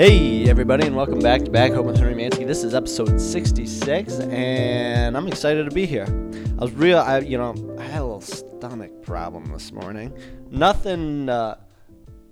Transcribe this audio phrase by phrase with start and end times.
[0.00, 2.46] Hey, everybody, and welcome back to Back Home with Henry Mansky.
[2.46, 6.06] This is episode 66, and I'm excited to be here.
[6.58, 10.16] I was real, I, you know, I had a little stomach problem this morning.
[10.50, 11.56] Nothing, uh,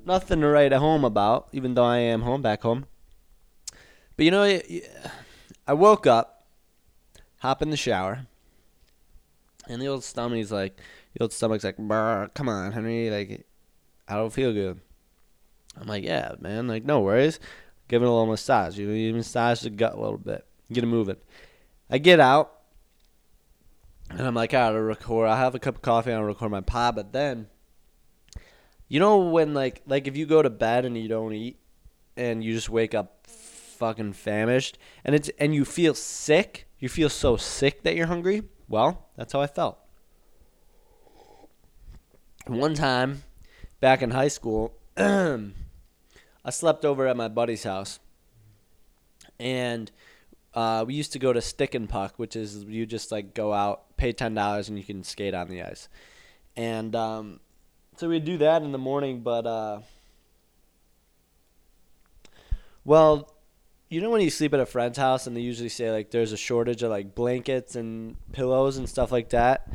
[0.07, 2.86] nothing to write at home about, even though I am home, back home.
[4.17, 4.61] But you know,
[5.67, 6.46] I woke up,
[7.40, 8.26] hop in the shower,
[9.68, 10.81] and the old stomach's like,
[11.13, 13.46] the old stomach's like, come on, Henry, like,
[14.08, 14.81] I don't feel good.
[15.81, 17.39] I'm like, yeah, man, like no worries.
[17.89, 18.79] Give it a little massage.
[18.79, 20.46] You, you massage the gut a little bit.
[20.71, 21.17] Get it moving.
[21.89, 22.53] I get out,
[24.11, 25.29] and I'm like, ah, I gotta record.
[25.29, 26.13] I have a cup of coffee.
[26.13, 26.96] I'll record my pod.
[26.96, 27.49] But then,
[28.89, 31.59] you know when like like if you go to bed and you don't eat,
[32.17, 36.67] and you just wake up fucking famished, and it's and you feel sick.
[36.78, 38.42] You feel so sick that you're hungry.
[38.69, 39.78] Well, that's how I felt.
[42.47, 43.24] One time,
[43.80, 44.74] back in high school.
[46.48, 48.00] I slept over at my buddy's house,
[49.38, 49.91] and
[50.55, 53.52] uh, we used to go to Stick and Puck, which is you just like go
[53.52, 55.90] out, pay ten dollars, and you can skate on the ice.
[56.56, 57.40] And um,
[57.98, 59.80] so we'd do that in the morning, but uh,
[62.83, 63.34] well,
[63.90, 66.33] you know when you sleep at a friend's house and they usually say like there's
[66.33, 69.70] a shortage of like blankets and pillows and stuff like that.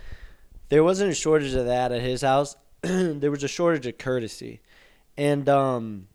[0.70, 2.56] There wasn't a shortage of that at his house.
[2.82, 4.62] there was a shortage of courtesy,
[5.16, 6.08] and um,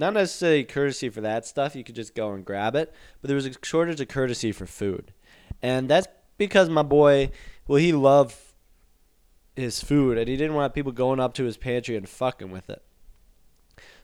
[0.00, 1.76] not necessarily courtesy for that stuff.
[1.76, 2.92] You could just go and grab it.
[3.20, 5.12] But there was a shortage of courtesy for food.
[5.62, 7.30] And that's because my boy,
[7.68, 8.34] well, he loved
[9.54, 12.70] his food and he didn't want people going up to his pantry and fucking with
[12.70, 12.82] it.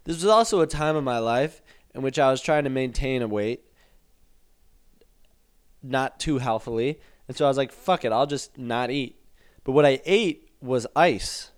[0.05, 1.62] This was also a time in my life
[1.94, 3.64] in which I was trying to maintain a weight,
[5.83, 7.00] not too healthily.
[7.27, 9.19] And so I was like, fuck it, I'll just not eat.
[9.64, 11.53] But what I ate was ice.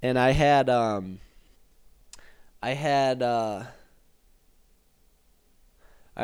[0.00, 1.18] And I had, um,
[2.62, 3.64] I had, uh,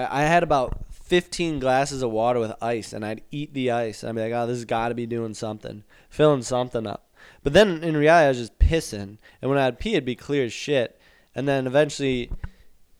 [0.05, 4.05] I, had about 15 glasses of water with ice, and I'd eat the ice.
[4.05, 7.11] I'd be like, oh, this has got to be doing something, filling something up.
[7.43, 9.17] But then in reality, I was just pissing.
[9.41, 11.01] And when I'd pee, it'd be clear as shit.
[11.35, 12.31] And then eventually,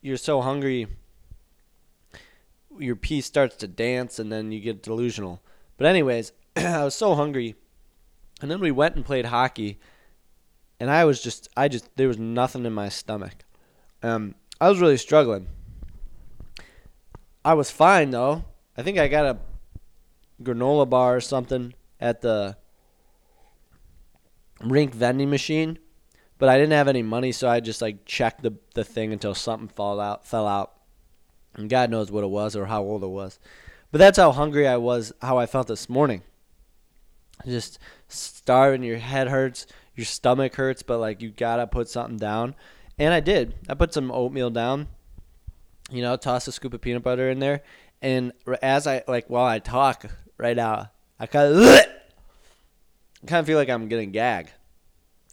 [0.01, 0.87] you're so hungry,
[2.79, 5.41] your pee starts to dance, and then you get delusional.
[5.77, 7.55] But, anyways, I was so hungry.
[8.41, 9.79] And then we went and played hockey.
[10.79, 13.45] And I was just, I just, there was nothing in my stomach.
[14.01, 15.47] Um, I was really struggling.
[17.47, 18.43] I was fine though.
[18.75, 19.37] I think I got a
[20.43, 22.57] granola bar or something at the
[24.59, 25.79] rink vending machine,
[26.39, 29.33] but I didn't have any money, so I just like checked the the thing until
[29.33, 30.73] something fell out fell out,
[31.55, 33.39] and God knows what it was or how old it was.
[33.93, 36.23] But that's how hungry I was, how I felt this morning.
[37.45, 37.79] Just
[38.09, 42.55] starving, your head hurts, your stomach hurts, but like you gotta put something down,
[42.99, 43.55] and I did.
[43.69, 44.89] I put some oatmeal down
[45.91, 47.63] you know, toss a scoop of peanut butter in there.
[48.01, 50.05] And as I like while I talk
[50.37, 51.85] right now, I kind of
[53.25, 54.51] kind of feel like I'm getting gag.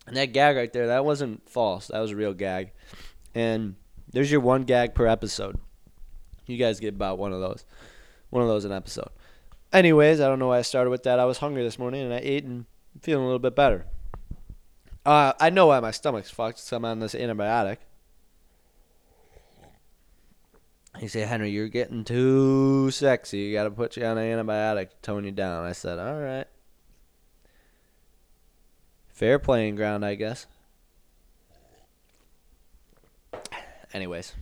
[0.06, 1.88] And that gag right there, that wasn't false.
[1.88, 2.72] That was a real gag.
[3.34, 3.76] And
[4.12, 5.58] there's your one gag per episode.
[6.46, 7.64] You guys get about one of those.
[8.30, 9.08] One of those an episode.
[9.72, 11.18] Anyways, I don't know why I started with that.
[11.18, 13.86] I was hungry this morning and I ate and I'm feeling a little bit better.
[15.06, 16.58] Uh, I know why my stomach's fucked.
[16.58, 17.78] So I'm on this antibiotic.
[20.98, 23.38] He said, Henry, you're getting too sexy.
[23.38, 25.64] You got to put you on an antibiotic to tone you down.
[25.64, 26.46] I said, all right.
[29.08, 30.46] Fair playing ground, I guess.
[33.92, 34.34] Anyways,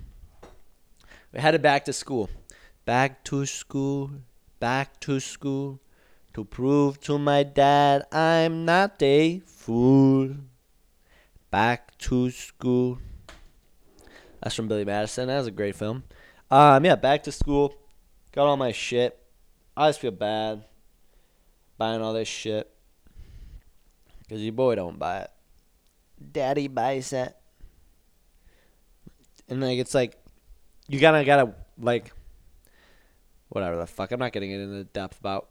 [1.33, 2.31] we headed back to school.
[2.85, 4.11] Back to school,
[4.59, 5.79] back to school,
[6.35, 10.37] to prove to my dad I'm not a fool.
[11.51, 12.99] Back to school.
[14.43, 15.29] That's from Billy Madison.
[15.29, 16.03] That was a great film.
[16.53, 17.75] Um, yeah, back to school.
[18.33, 19.19] Got all my shit.
[19.75, 20.65] I just feel bad
[21.79, 22.71] buying all this shit.
[24.21, 25.31] Because your boy don't buy it.
[26.31, 27.35] Daddy buys it.
[29.49, 30.19] And like it's like
[30.89, 32.13] you gotta gotta like
[33.49, 34.13] whatever the fuck.
[34.13, 35.49] I'm not getting into depth about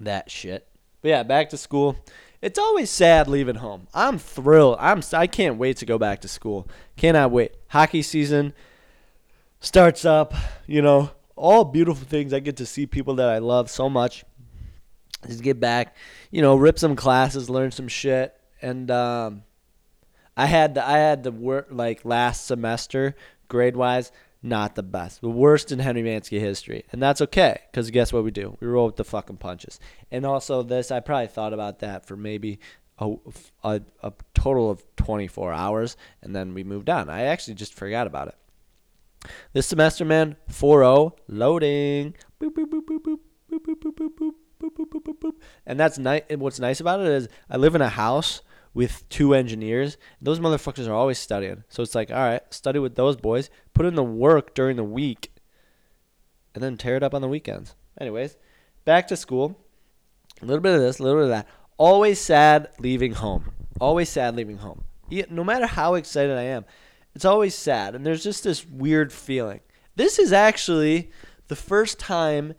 [0.00, 0.66] that shit.
[1.02, 1.96] But yeah, back to school.
[2.40, 3.86] It's always sad leaving home.
[3.94, 4.78] I'm thrilled.
[4.80, 6.66] I'm I can't wait to go back to school.
[6.96, 7.52] Cannot wait.
[7.68, 8.54] Hockey season
[9.62, 10.34] starts up,
[10.66, 12.34] you know, all beautiful things.
[12.34, 14.24] I get to see people that I love so much.
[15.26, 15.96] Just get back,
[16.30, 19.44] you know, rip some classes, learn some shit, and um,
[20.36, 23.14] I had I had the work like last semester
[23.48, 24.10] grade wise
[24.42, 28.24] not the best, the worst in Henry Mansky history, and that's okay because guess what
[28.24, 28.56] we do?
[28.58, 29.78] We roll with the fucking punches.
[30.10, 32.58] And also this, I probably thought about that for maybe
[32.98, 33.14] a,
[33.62, 37.08] a, a total of 24 hours, and then we moved on.
[37.08, 38.34] I actually just forgot about it.
[39.52, 42.14] This semester, man, 4 loading.
[45.66, 46.22] And that's nice.
[46.30, 48.42] What's nice about it is I live in a house
[48.74, 49.96] with two engineers.
[50.20, 51.64] Those motherfuckers are always studying.
[51.68, 54.84] So it's like, all right, study with those boys, put in the work during the
[54.84, 55.32] week,
[56.54, 57.74] and then tear it up on the weekends.
[58.00, 58.36] Anyways,
[58.84, 59.58] back to school.
[60.40, 61.46] A little bit of this, a little bit of that.
[61.76, 63.52] Always sad leaving home.
[63.80, 64.84] Always sad leaving home.
[65.30, 66.64] No matter how excited I am,
[67.14, 67.94] it's always sad.
[67.94, 69.60] And there's just this weird feeling.
[69.96, 71.10] This is actually
[71.48, 72.54] the first time,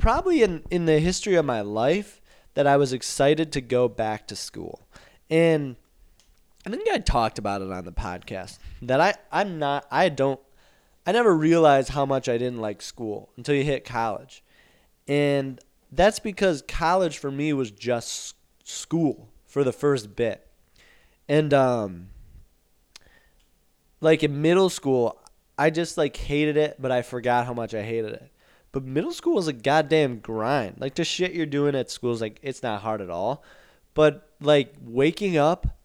[0.00, 2.20] probably in, in the history of my life,
[2.54, 4.86] that I was excited to go back to school.
[5.28, 5.76] And
[6.66, 10.40] I think I talked about it on the podcast that I, I'm not, I don't,
[11.06, 14.42] I never realized how much I didn't like school until you hit college.
[15.06, 15.60] And
[15.92, 20.46] that's because college for me was just school for the first bit.
[21.28, 22.08] And, um,
[24.04, 25.18] like in middle school,
[25.56, 28.30] I just like hated it, but I forgot how much I hated it.
[28.70, 30.76] But middle school is a goddamn grind.
[30.78, 33.42] Like the shit you're doing at school is like it's not hard at all.
[33.94, 35.78] But like waking up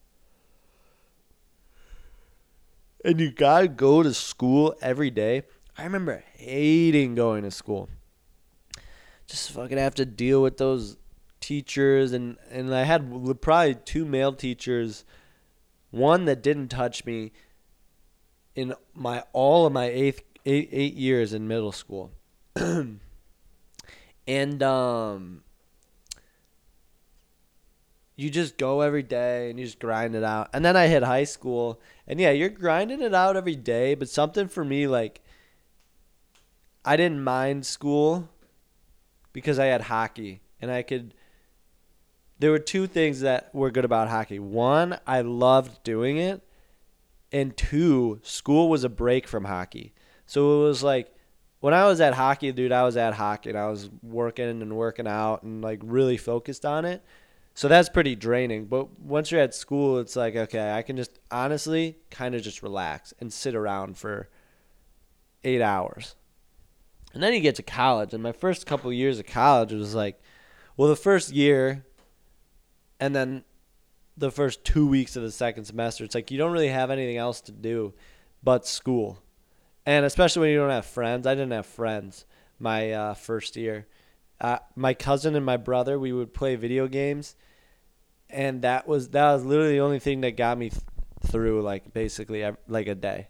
[3.02, 5.44] and you gotta go to school every day.
[5.78, 7.88] I remember hating going to school.
[9.28, 10.98] Just fucking have to deal with those
[11.40, 15.06] teachers and and I had probably two male teachers,
[15.90, 17.32] one that didn't touch me
[18.54, 22.12] in my all of my eighth eight eight years in middle school.
[24.26, 25.42] and um
[28.20, 30.50] you just go every day and you just grind it out.
[30.52, 33.94] And then I hit high school, and yeah, you're grinding it out every day.
[33.94, 35.22] But something for me, like,
[36.84, 38.28] I didn't mind school
[39.32, 41.14] because I had hockey, and I could.
[42.38, 44.38] There were two things that were good about hockey.
[44.38, 46.42] One, I loved doing it,
[47.32, 49.94] and two, school was a break from hockey.
[50.26, 51.14] So it was like
[51.60, 54.76] when I was at hockey, dude, I was at hockey and I was working and
[54.76, 57.04] working out and like really focused on it.
[57.54, 58.66] So that's pretty draining.
[58.66, 62.62] But once you're at school, it's like, okay, I can just honestly kind of just
[62.62, 64.28] relax and sit around for
[65.44, 66.16] eight hours.
[67.12, 68.14] And then you get to college.
[68.14, 70.20] And my first couple years of college was like,
[70.76, 71.84] well, the first year
[72.98, 73.44] and then
[74.16, 77.16] the first two weeks of the second semester, it's like you don't really have anything
[77.16, 77.94] else to do
[78.42, 79.22] but school.
[79.86, 81.26] And especially when you don't have friends.
[81.26, 82.24] I didn't have friends
[82.58, 83.86] my uh, first year
[84.40, 87.36] uh, my cousin and my brother, we would play video games,
[88.30, 90.82] and that was that was literally the only thing that got me th-
[91.26, 93.28] through like basically like a day.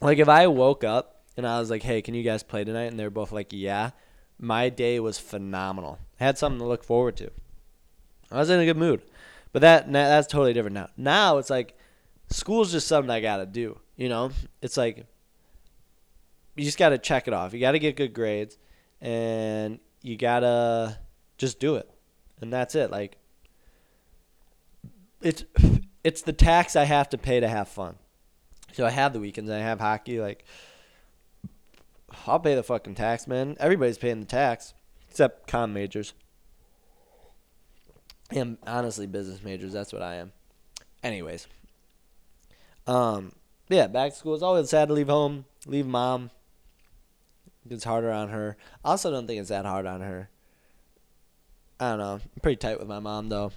[0.00, 2.86] Like if I woke up and I was like, "Hey, can you guys play tonight?"
[2.86, 3.90] and they're both like, "Yeah,"
[4.38, 5.98] my day was phenomenal.
[6.20, 7.30] I had something to look forward to.
[8.30, 9.02] I was in a good mood,
[9.52, 10.88] but that that's totally different now.
[10.96, 11.76] Now it's like
[12.30, 13.78] school's just something I gotta do.
[13.96, 14.30] You know,
[14.60, 15.06] it's like
[16.56, 17.52] you just gotta check it off.
[17.52, 18.58] You gotta get good grades
[19.00, 20.98] and you gotta
[21.38, 21.88] just do it,
[22.40, 22.90] and that's it.
[22.90, 23.18] Like
[25.22, 25.44] it's
[26.04, 27.96] it's the tax I have to pay to have fun.
[28.72, 29.50] So I have the weekends.
[29.50, 30.20] I have hockey.
[30.20, 30.44] Like
[32.26, 33.56] I'll pay the fucking tax, man.
[33.58, 34.74] Everybody's paying the tax
[35.08, 36.12] except com majors.
[38.30, 39.72] And honestly, business majors.
[39.72, 40.32] That's what I am.
[41.02, 41.46] Anyways,
[42.86, 43.32] um,
[43.68, 44.34] yeah, back to school.
[44.34, 46.30] It's always sad to leave home, leave mom,
[47.70, 48.56] it's harder on her.
[48.84, 50.28] I also don't think it's that hard on her.
[51.78, 52.12] I don't know.
[52.14, 53.52] I'm pretty tight with my mom though.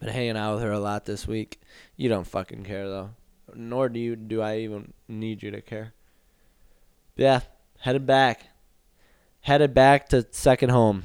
[0.00, 1.60] Been hanging out with her a lot this week.
[1.96, 3.10] You don't fucking care though.
[3.54, 5.92] Nor do you do I even need you to care.
[7.16, 7.40] Yeah,
[7.80, 8.46] headed back.
[9.42, 11.02] Headed back to second home.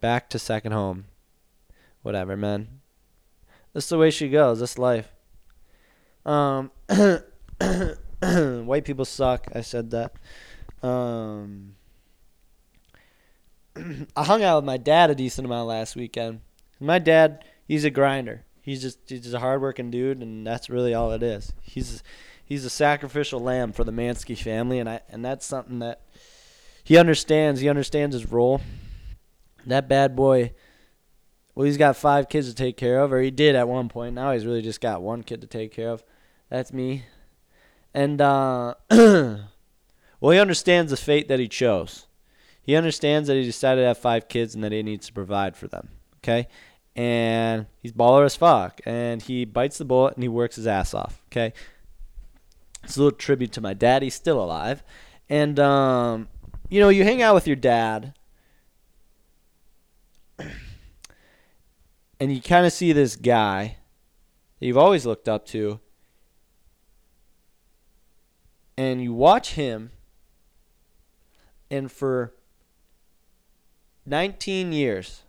[0.00, 1.06] Back to second home.
[2.02, 2.80] Whatever, man.
[3.72, 4.60] This is the way she goes.
[4.60, 5.12] This life.
[6.24, 6.70] Um
[8.22, 9.48] white people suck.
[9.54, 10.12] I said that.
[10.82, 11.74] Um,
[14.16, 16.40] I hung out with my dad a decent amount last weekend.
[16.80, 18.44] My dad, he's a grinder.
[18.60, 21.52] He's just he's just a hardworking dude, and that's really all it is.
[21.62, 22.02] He's
[22.44, 26.02] he's a sacrificial lamb for the Mansky family, and I and that's something that
[26.84, 27.60] he understands.
[27.60, 28.60] He understands his role.
[29.66, 30.52] That bad boy.
[31.54, 34.14] Well, he's got five kids to take care of, or he did at one point.
[34.14, 36.02] Now he's really just got one kid to take care of.
[36.48, 37.04] That's me.
[37.94, 38.74] And uh
[40.22, 42.06] Well, he understands the fate that he chose.
[42.62, 45.56] He understands that he decided to have five kids and that he needs to provide
[45.56, 45.88] for them.
[46.18, 46.46] Okay?
[46.94, 48.80] And he's baller as fuck.
[48.86, 51.20] And he bites the bullet and he works his ass off.
[51.26, 51.52] Okay?
[52.84, 54.02] It's a little tribute to my dad.
[54.02, 54.84] He's still alive.
[55.28, 56.28] And, um,
[56.68, 58.14] you know, you hang out with your dad.
[62.22, 63.78] and you kind of see this guy
[64.60, 65.80] that you've always looked up to,
[68.76, 69.90] and you watch him,
[71.68, 72.32] and for
[74.06, 75.22] 19 years,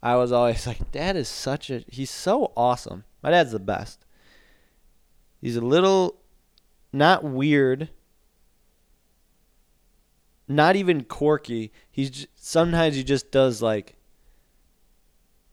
[0.00, 3.02] I was always like, Dad is such a, he's so awesome.
[3.20, 4.06] My dad's the best.
[5.40, 6.20] He's a little,
[6.92, 7.88] not weird,
[10.46, 11.72] not even quirky.
[11.90, 13.96] He's just, sometimes he just does like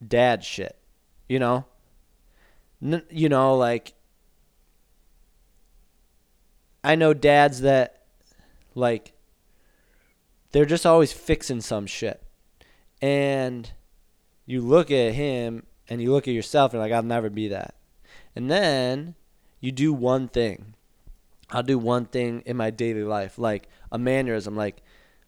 [0.05, 0.77] dad shit,
[1.27, 1.65] you know?
[2.83, 3.93] N- you know, like,
[6.83, 8.03] I know dads that,
[8.75, 9.13] like,
[10.51, 12.21] they're just always fixing some shit.
[13.01, 13.71] And
[14.45, 17.75] you look at him and you look at yourself and like, I'll never be that.
[18.35, 19.15] And then
[19.59, 20.73] you do one thing.
[21.51, 24.55] I'll do one thing in my daily life, like a mannerism.
[24.55, 24.81] Like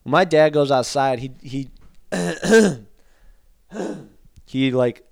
[0.04, 1.70] when my dad goes outside, he he
[4.51, 5.08] he like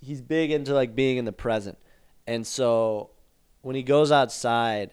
[0.00, 1.76] he's big into like being in the present.
[2.26, 3.10] And so
[3.60, 4.92] when he goes outside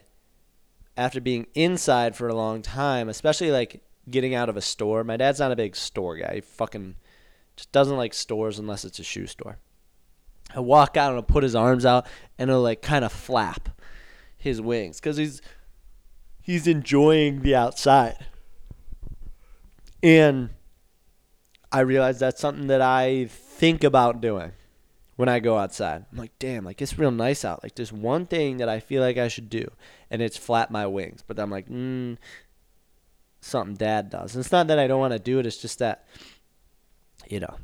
[0.97, 5.15] after being inside for a long time, especially like getting out of a store, my
[5.15, 6.35] dad's not a big store guy.
[6.35, 6.95] He fucking
[7.55, 9.59] just doesn't like stores unless it's a shoe store.
[10.51, 12.05] He'll walk out and he'll put his arms out
[12.37, 13.69] and he'll like kind of flap
[14.35, 15.41] his wings because he's
[16.41, 18.25] he's enjoying the outside.
[20.03, 20.49] And
[21.71, 24.51] I realize that's something that I think about doing
[25.15, 26.05] when I go outside.
[26.11, 27.63] I'm like, damn, like it's real nice out.
[27.63, 29.69] Like there's one thing that I feel like I should do,
[30.09, 31.23] and it's flap my wings.
[31.25, 32.17] But I'm like, mm,
[33.41, 34.35] something dad does.
[34.35, 36.05] And it's not that I don't want to do it, it's just that,
[37.27, 37.55] you know.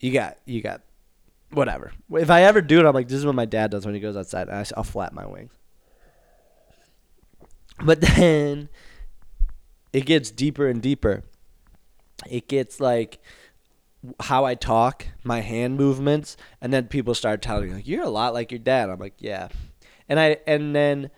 [0.00, 0.80] You got, you got,
[1.52, 1.92] whatever.
[2.12, 4.00] If I ever do it, I'm like, this is what my dad does when he
[4.00, 4.48] goes outside.
[4.48, 5.52] And I, I'll flap my wings.
[7.82, 8.70] But then
[9.92, 11.24] it gets deeper and deeper.
[12.28, 13.20] It gets like
[14.20, 18.10] how I talk, my hand movements, and then people start telling me like you're a
[18.10, 18.90] lot like your dad.
[18.90, 19.48] I'm like, yeah.
[20.08, 21.10] And I and then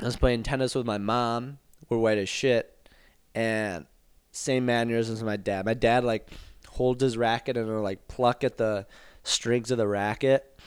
[0.00, 1.58] I was playing tennis with my mom.
[1.88, 2.88] We're white as shit,
[3.34, 3.86] and
[4.30, 5.64] same mannerisms as my dad.
[5.64, 6.28] My dad like
[6.68, 8.86] holds his racket and will like pluck at the
[9.22, 10.58] strings of the racket,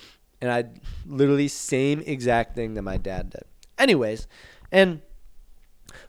[0.41, 0.65] and I
[1.05, 3.43] literally same exact thing that my dad did.
[3.77, 4.27] Anyways,
[4.71, 5.01] and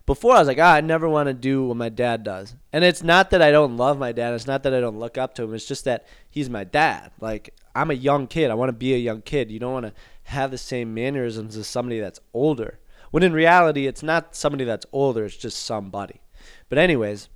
[0.07, 2.55] before I was like, ah, I never want to do what my dad does.
[2.73, 4.35] And it's not that I don't love my dad.
[4.35, 5.55] It's not that I don't look up to him.
[5.55, 7.13] It's just that he's my dad.
[7.21, 8.51] Like I'm a young kid.
[8.51, 9.51] I want to be a young kid.
[9.51, 9.93] You don't want to
[10.25, 12.79] have the same mannerisms as somebody that's older.
[13.11, 15.25] When in reality, it's not somebody that's older.
[15.25, 16.21] It's just somebody.
[16.69, 17.29] But anyways,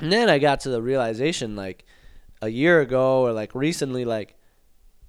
[0.00, 1.84] and then I got to the realization like
[2.42, 4.34] a year ago or like recently, like,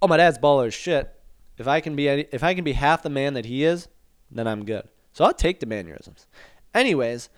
[0.02, 1.12] oh, my dad's baller as shit.
[1.58, 3.88] If I can be any, if I can be half the man that he is,
[4.30, 4.88] then I'm good.
[5.14, 6.28] So I'll take the mannerisms.
[6.74, 7.30] Anyways,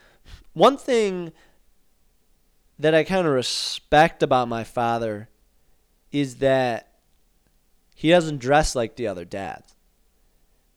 [0.54, 1.32] one thing
[2.78, 5.30] that I kind of respect about my father
[6.12, 6.90] is that
[7.96, 9.76] he doesn't dress like the other dads.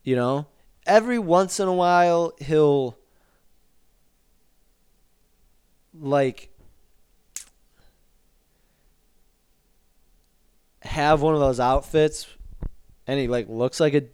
[0.03, 0.47] You know,
[0.87, 2.97] every once in a while he'll
[5.99, 6.51] like
[10.83, 12.27] have one of those outfits
[13.07, 14.05] and he like looks like a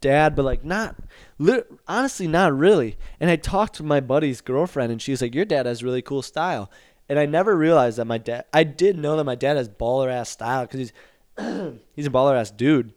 [0.00, 0.96] dad, but like not,
[1.38, 2.96] li- honestly, not really.
[3.18, 6.22] And I talked to my buddy's girlfriend, and she's like, "Your dad has really cool
[6.22, 6.70] style."
[7.08, 8.44] And I never realized that my dad.
[8.52, 10.92] I did know that my dad has baller ass style because he's
[11.94, 12.92] he's a baller ass dude,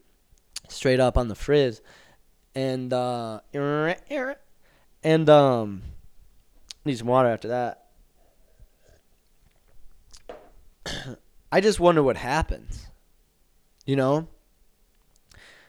[0.69, 1.81] straight up on the frizz,
[2.55, 5.81] and uh, and um,
[6.85, 7.87] need some water after that.
[11.51, 12.87] I just wonder what happens.
[13.85, 14.27] You know,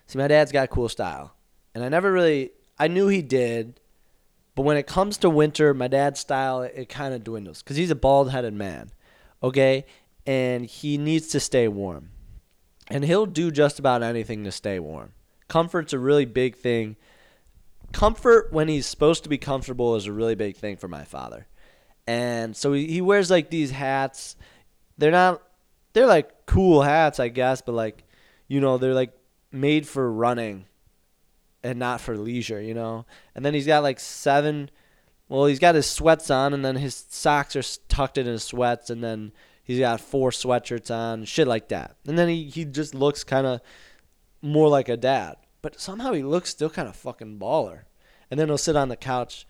[0.07, 1.35] See, my dad's got cool style,
[1.75, 3.81] and I never really I knew he did,
[4.55, 7.91] but when it comes to winter, my dad's style it, kind of dwindles because he's
[7.91, 8.91] a bald headed man,
[9.43, 9.87] okay,
[10.27, 12.11] and he needs to stay warm,
[12.89, 15.13] and he'll do just about anything to stay warm.
[15.49, 16.97] Comfort's a really big thing.
[17.93, 21.47] Comfort when he's supposed to be comfortable is a really big thing for my father.
[22.07, 24.37] And so he, he wears like these hats.
[24.99, 25.43] They're not
[25.93, 28.05] they're like cool hats, I guess, but like
[28.49, 29.13] you know, they're like
[29.55, 30.67] made for running
[31.63, 33.07] and not for leisure, you know.
[33.35, 34.71] And then he's got like seven.
[35.29, 38.91] Well, he's got his sweats on, and then his socks are tucked in his sweats,
[38.91, 39.33] and then
[39.63, 41.97] he's got four sweatshirts on, shit like that.
[42.07, 43.61] And then he he just looks kind of
[44.43, 47.83] more like a dad, but somehow he looks still kind of fucking baller.
[48.31, 49.47] And then he'll sit on the couch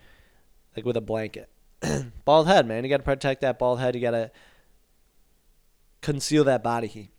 [0.77, 1.49] like with a blanket.
[2.25, 2.85] bald head, man.
[2.85, 3.95] You got to protect that bald head.
[3.95, 4.31] You got to
[6.01, 7.11] conceal that body heat.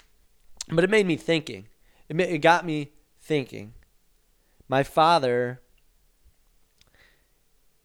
[0.69, 1.67] But it made me thinking
[2.09, 3.73] it, it got me thinking.
[4.67, 5.61] My father,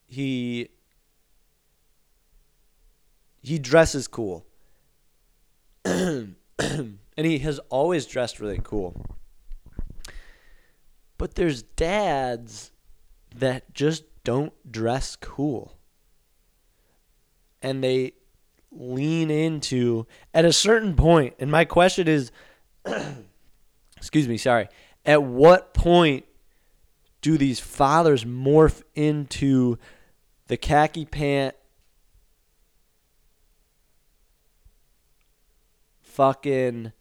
[0.07, 0.69] he
[3.43, 4.47] he dresses cool.
[5.85, 6.37] and
[7.17, 9.05] he has always dressed really cool.
[11.17, 12.73] But there's dads
[13.35, 15.79] that just don't dress cool.
[17.63, 18.15] And they
[18.71, 22.33] lean into at a certain point, and my question is
[24.01, 24.69] excuse me, sorry.
[25.05, 26.25] At what point
[27.21, 29.79] do these fathers morph into
[30.49, 31.55] the khaki pant
[36.03, 36.93] fucking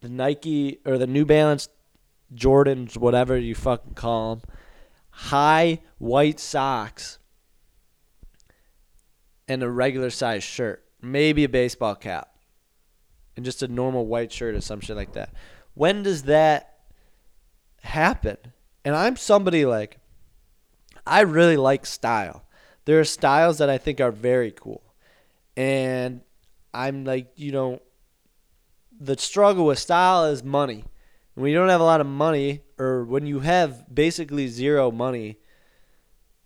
[0.00, 1.68] the Nike or the New Balance
[2.34, 4.44] Jordans, whatever you fucking call them,
[5.10, 7.18] high white socks,
[9.48, 12.34] and a regular size shirt, maybe a baseball cap,
[13.36, 15.32] and just a normal white shirt or some shit like that.
[15.76, 16.78] When does that
[17.82, 18.38] happen?
[18.82, 19.98] And I'm somebody like,
[21.06, 22.46] I really like style.
[22.86, 24.82] There are styles that I think are very cool.
[25.54, 26.22] And
[26.72, 27.82] I'm like, you know,
[28.98, 30.84] the struggle with style is money.
[31.34, 35.36] When you don't have a lot of money, or when you have basically zero money,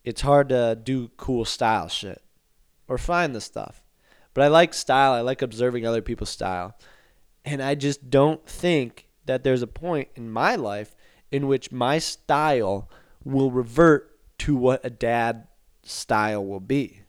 [0.03, 2.21] it's hard to do cool style shit
[2.89, 3.85] or find the stuff.
[4.35, 5.13] But I like style.
[5.13, 6.77] I like observing other people's style.
[7.45, 10.97] And I just don't think that there's a point in my life
[11.31, 12.91] in which my style
[13.23, 15.47] will revert to what a dad
[15.85, 17.03] style will be.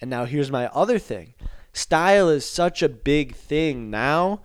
[0.00, 1.34] And now here's my other thing.
[1.72, 4.42] Style is such a big thing now.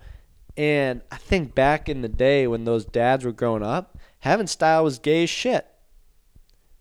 [0.56, 4.82] And I think back in the day when those dads were growing up, having style
[4.82, 5.68] was gay as shit.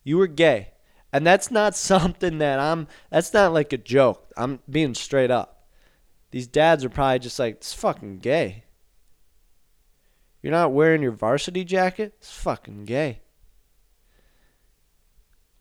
[0.03, 0.69] You were gay.
[1.11, 4.31] And that's not something that I'm, that's not like a joke.
[4.35, 5.67] I'm being straight up.
[6.31, 8.63] These dads are probably just like, it's fucking gay.
[10.43, 12.15] You're not wearing your varsity jacket?
[12.17, 13.21] It's fucking gay.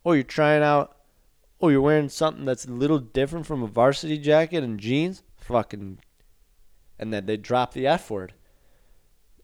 [0.05, 0.97] Oh, you're trying out.
[1.61, 5.23] Oh, you're wearing something that's a little different from a varsity jacket and jeans?
[5.37, 6.01] Fucking.
[6.99, 8.35] And then they drop the F word.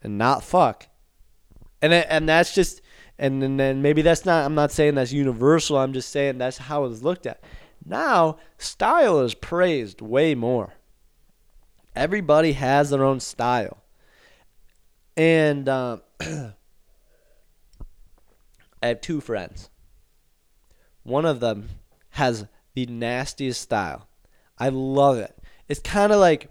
[0.03, 0.88] And not fuck.
[1.81, 2.83] And and that's just.
[3.20, 4.44] And then, then maybe that's not.
[4.44, 5.79] I'm not saying that's universal.
[5.79, 7.42] I'm just saying that's how it's looked at.
[7.85, 10.74] Now, style is praised way more.
[11.94, 13.79] Everybody has their own style.
[15.18, 16.52] And uh, I
[18.81, 19.68] have two friends.
[21.02, 21.70] One of them
[22.11, 24.07] has the nastiest style.
[24.59, 25.37] I love it.
[25.66, 26.50] It's kind of like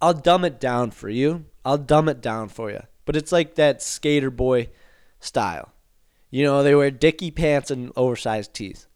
[0.00, 1.44] I'll dumb it down for you.
[1.62, 2.80] I'll dumb it down for you.
[3.04, 4.70] But it's like that skater boy
[5.20, 5.72] style.
[6.30, 8.88] You know, they wear dicky pants and oversized tees.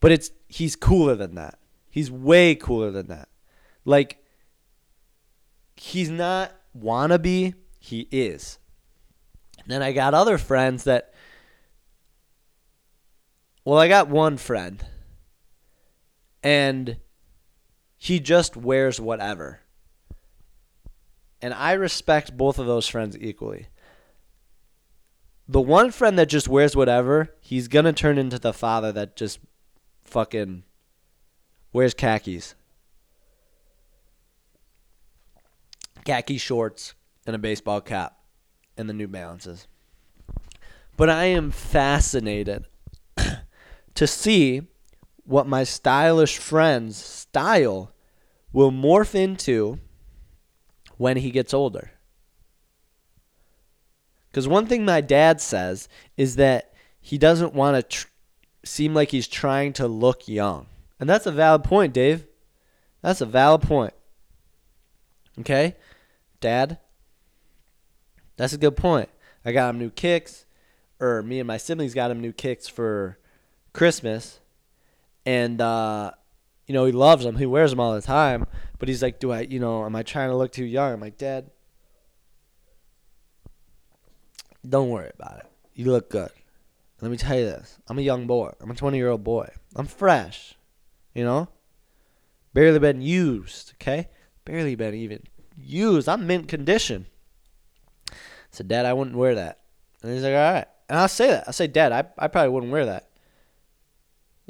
[0.00, 1.58] But it's he's cooler than that.
[1.90, 3.28] He's way cooler than that.
[3.84, 4.24] Like
[5.76, 7.54] he's not wannabe
[7.86, 8.58] he is.
[9.58, 11.12] And then I got other friends that
[13.64, 14.84] well, I got one friend
[16.42, 16.98] and
[17.96, 19.60] he just wears whatever.
[21.42, 23.66] And I respect both of those friends equally.
[25.48, 29.16] The one friend that just wears whatever, he's going to turn into the father that
[29.16, 29.40] just
[30.04, 30.62] fucking
[31.72, 32.54] wears khakis.
[36.04, 36.94] Khaki shorts,
[37.26, 38.16] and a baseball cap
[38.76, 39.66] and the New Balances.
[40.96, 42.66] But I am fascinated
[43.94, 44.62] to see
[45.24, 47.92] what my stylish friend's style
[48.52, 49.78] will morph into
[50.96, 51.90] when he gets older.
[54.30, 58.08] Because one thing my dad says is that he doesn't want to tr-
[58.64, 60.66] seem like he's trying to look young.
[60.98, 62.26] And that's a valid point, Dave.
[63.02, 63.94] That's a valid point.
[65.40, 65.76] Okay?
[66.40, 66.78] Dad,
[68.36, 69.08] that's a good point.
[69.44, 70.44] I got him new kicks,
[71.00, 73.18] or me and my siblings got him new kicks for
[73.72, 74.40] Christmas,
[75.24, 76.12] and uh,
[76.66, 77.36] you know he loves them.
[77.36, 78.46] He wears them all the time.
[78.78, 81.00] But he's like, "Do I, you know, am I trying to look too young?" I'm
[81.00, 81.50] like, "Dad,
[84.68, 85.46] don't worry about it.
[85.74, 86.30] You look good.
[87.00, 87.78] Let me tell you this.
[87.88, 88.52] I'm a young boy.
[88.60, 89.48] I'm a 20 year old boy.
[89.74, 90.54] I'm fresh.
[91.14, 91.48] You know,
[92.52, 93.72] barely been used.
[93.74, 94.08] Okay,
[94.44, 95.22] barely been even
[95.56, 96.08] used.
[96.08, 97.06] I'm mint condition."
[98.56, 99.60] Said, Dad, I wouldn't wear that.
[100.02, 100.66] And he's like, all right.
[100.88, 101.44] And I'll say that.
[101.46, 103.08] I'll say, Dad, I, I probably wouldn't wear that.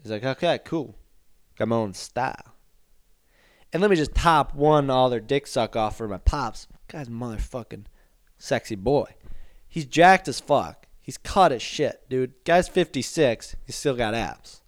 [0.03, 0.95] He's like, okay, cool.
[1.57, 2.55] Got my own style.
[3.73, 6.69] And let me just top one all their dick suck off for my pops.
[6.89, 7.87] Guy's motherfucking
[8.39, 9.15] sexy boy.
[9.67, 10.87] He's jacked as fuck.
[11.01, 12.35] He's cut as shit, dude.
[12.45, 13.57] Guy's 56.
[13.65, 14.63] He's still got abs.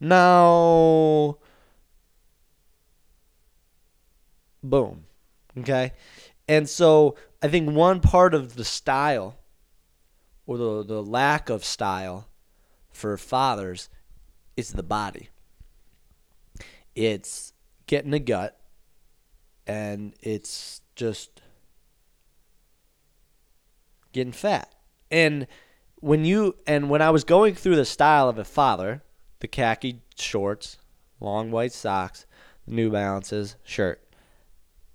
[0.00, 1.38] Now,
[4.62, 5.04] boom.
[5.58, 5.92] Okay?
[6.48, 9.38] And so I think one part of the style
[10.46, 12.28] or the, the lack of style
[12.90, 13.88] for fathers
[14.56, 15.28] is the body.
[16.94, 17.52] it's
[17.86, 18.58] getting a gut
[19.66, 21.40] and it's just
[24.12, 24.74] getting fat.
[25.10, 25.46] And
[25.96, 29.02] when you and when I was going through the style of a father,
[29.40, 30.78] the khaki shorts,
[31.20, 32.26] long white socks,
[32.66, 34.02] New Balances, shirt,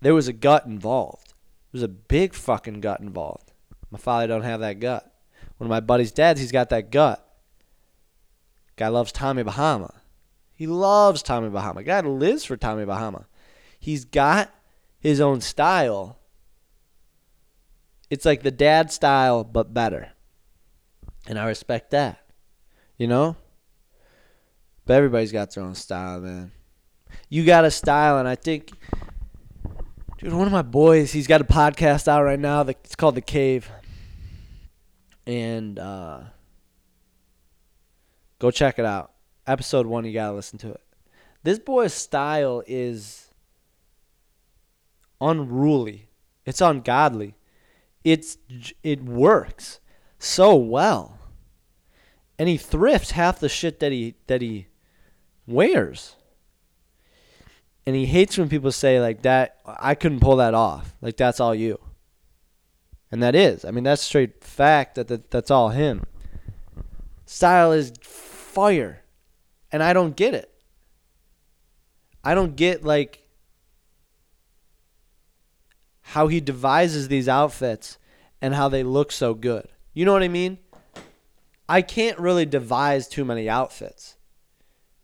[0.01, 1.26] there was a gut involved.
[1.71, 3.51] There was a big fucking gut involved.
[3.91, 5.11] My father don't have that gut.
[5.57, 7.23] One of my buddy's dads, he's got that gut.
[8.75, 9.93] Guy loves Tommy Bahama.
[10.53, 11.83] He loves Tommy Bahama.
[11.83, 13.25] Guy lives for Tommy Bahama.
[13.79, 14.53] He's got
[14.99, 16.19] his own style.
[18.09, 20.11] It's like the dad style, but better.
[21.27, 22.19] And I respect that.
[22.97, 23.35] You know?
[24.85, 26.51] But everybody's got their own style, man.
[27.29, 28.71] You got a style, and I think,
[30.17, 32.61] dude, one of my boys, he's got a podcast out right now.
[32.61, 33.69] It's called The Cave.
[35.25, 36.21] And uh,
[38.39, 39.11] go check it out.
[39.45, 40.81] Episode one, you got to listen to it.
[41.43, 43.29] This boy's style is
[45.21, 46.09] unruly.
[46.45, 47.35] It's ungodly.
[48.03, 48.37] It's
[48.83, 49.79] it works
[50.17, 51.19] so well.
[52.39, 54.67] And he thrifts half the shit that he that he
[55.45, 56.16] wears.
[57.87, 60.93] And he hates when people say like that I couldn't pull that off.
[61.01, 61.79] Like that's all you.
[63.09, 63.63] And that is.
[63.63, 66.03] I mean that's straight fact that, that that's all him.
[67.25, 69.03] Style is fire.
[69.71, 70.53] And I don't get it.
[72.25, 73.25] I don't get like
[76.01, 77.97] how he devises these outfits
[78.41, 79.69] and how they look so good.
[79.93, 80.57] You know what I mean?
[81.69, 84.16] I can't really devise too many outfits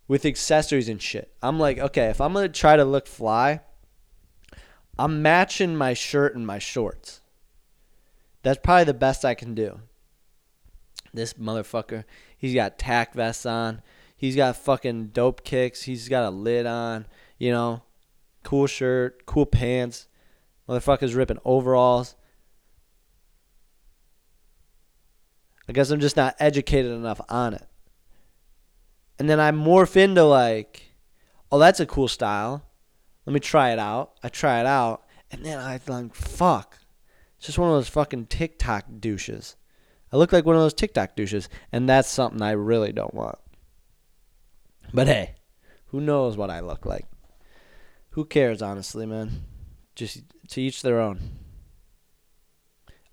[0.07, 1.33] with accessories and shit.
[1.41, 3.61] I'm like, okay, if I'm to try to look fly,
[4.97, 7.21] I'm matching my shirt and my shorts.
[8.43, 9.79] That's probably the best I can do.
[11.13, 12.03] This motherfucker,
[12.37, 13.81] he's got tack vests on.
[14.15, 15.83] He's got fucking dope kicks.
[15.83, 17.05] He's got a lid on,
[17.37, 17.83] you know.
[18.43, 20.07] Cool shirt, cool pants.
[20.67, 22.15] Motherfucker's ripping overalls.
[25.67, 27.65] I guess I'm just not educated enough on it.
[29.19, 30.93] And then I morph into like,
[31.51, 32.65] oh, that's a cool style.
[33.25, 34.13] Let me try it out.
[34.23, 35.03] I try it out.
[35.31, 36.79] And then I like, fuck.
[37.37, 39.55] It's just one of those fucking TikTok douches.
[40.11, 41.49] I look like one of those TikTok douches.
[41.71, 43.37] And that's something I really don't want.
[44.93, 45.35] But hey,
[45.87, 47.05] who knows what I look like?
[48.11, 49.43] Who cares, honestly, man?
[49.95, 51.19] Just to each their own.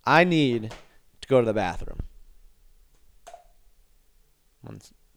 [0.04, 0.74] I need
[1.20, 2.00] to go to the bathroom.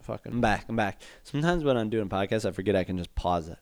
[0.03, 1.01] Fucking I'm back, I'm back.
[1.23, 3.57] Sometimes when I'm doing podcasts, I forget I can just pause it.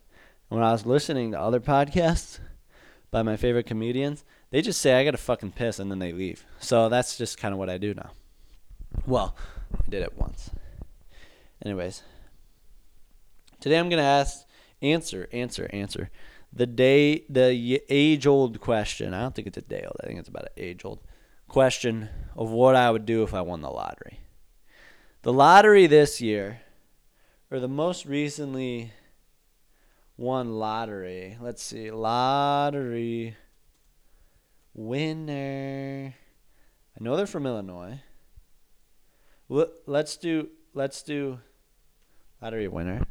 [0.49, 2.39] And when I was listening to other podcasts
[3.09, 6.45] by my favorite comedians, they just say I gotta fucking piss and then they leave.
[6.59, 8.11] So that's just kind of what I do now.
[9.05, 9.35] Well,
[9.73, 10.49] I did it once.
[11.63, 12.03] Anyways,
[13.59, 14.45] today I'm gonna ask,
[14.81, 16.09] answer, answer, answer
[16.53, 19.13] the day the age old question.
[19.13, 19.95] I don't think it's a day old.
[20.03, 20.99] I think it's about an age old
[21.47, 24.20] question of what I would do if I won the lottery.
[25.23, 26.61] The lottery this year,
[27.51, 28.91] or the most recently
[30.17, 31.37] won lottery.
[31.39, 33.35] Let's see, lottery
[34.73, 36.15] winner.
[36.99, 38.01] I know they're from Illinois.
[39.47, 41.39] Let's do let's do
[42.41, 43.03] lottery winner.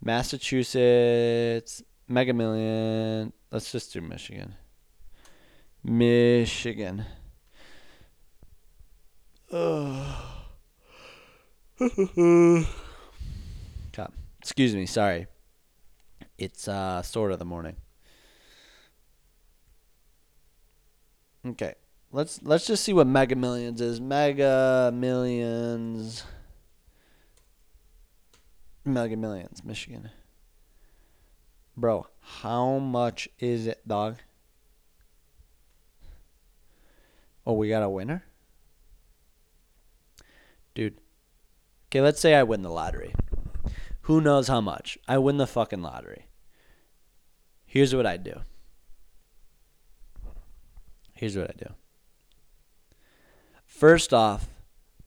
[0.00, 3.32] Massachusetts Mega Million.
[3.50, 4.54] Let's just do Michigan.
[5.82, 7.04] Michigan.
[9.50, 9.99] Ugh.
[14.40, 15.26] Excuse me, sorry.
[16.36, 17.76] It's uh sort of the morning.
[21.46, 21.74] Okay.
[22.12, 24.00] Let's let's just see what Mega Millions is.
[24.00, 26.24] Mega Millions
[28.84, 30.10] Mega Millions, Michigan.
[31.76, 34.16] Bro, how much is it, dog?
[37.46, 38.24] Oh, we got a winner?
[40.74, 40.98] Dude.
[41.90, 43.12] Okay, let's say I win the lottery.
[44.02, 44.96] Who knows how much?
[45.08, 46.26] I win the fucking lottery.
[47.66, 48.42] Here's what I do.
[51.14, 51.74] Here's what I do.
[53.66, 54.48] First off,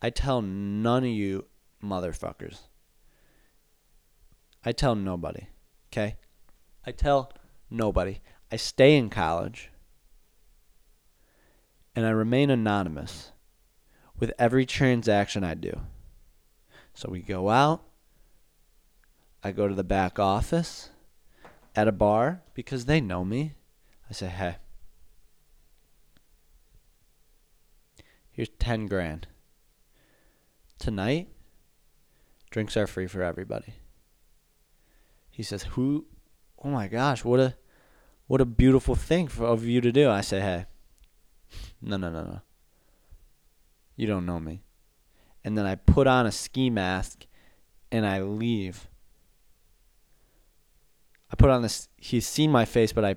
[0.02, 1.46] I tell none of you
[1.82, 2.60] motherfuckers.
[4.66, 5.48] I tell nobody.
[5.88, 6.18] Okay?
[6.86, 7.32] I tell
[7.70, 8.20] nobody.
[8.52, 9.72] I stay in college
[11.96, 13.32] and I remain anonymous
[14.20, 15.80] with every transaction I do.
[16.94, 17.84] So we go out.
[19.44, 20.90] I go to the back office
[21.76, 23.54] at a bar because they know me.
[24.10, 24.56] I say, hey,
[28.32, 29.28] here's 10 grand.
[30.80, 31.30] Tonight,
[32.52, 33.76] drinks are free for everybody.
[35.34, 36.06] He says, "Who?
[36.64, 37.56] Oh my gosh, what a
[38.28, 40.66] what a beautiful thing for, of you to do." I say, "Hey,
[41.82, 42.42] no, no, no, no.
[43.96, 44.62] You don't know me."
[45.44, 47.26] And then I put on a ski mask
[47.92, 48.88] and I leave.
[51.32, 51.90] I put on this.
[51.98, 53.16] He's seen my face, but I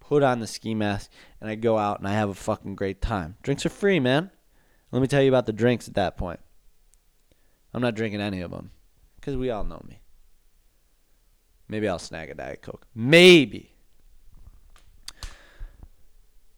[0.00, 1.10] put on the ski mask
[1.40, 3.36] and I go out and I have a fucking great time.
[3.42, 4.30] Drinks are free, man.
[4.92, 6.40] Let me tell you about the drinks at that point.
[7.74, 8.70] I'm not drinking any of them
[9.16, 10.00] because we all know me.
[11.68, 12.86] Maybe I'll snag a Diet Coke.
[12.94, 13.72] Maybe.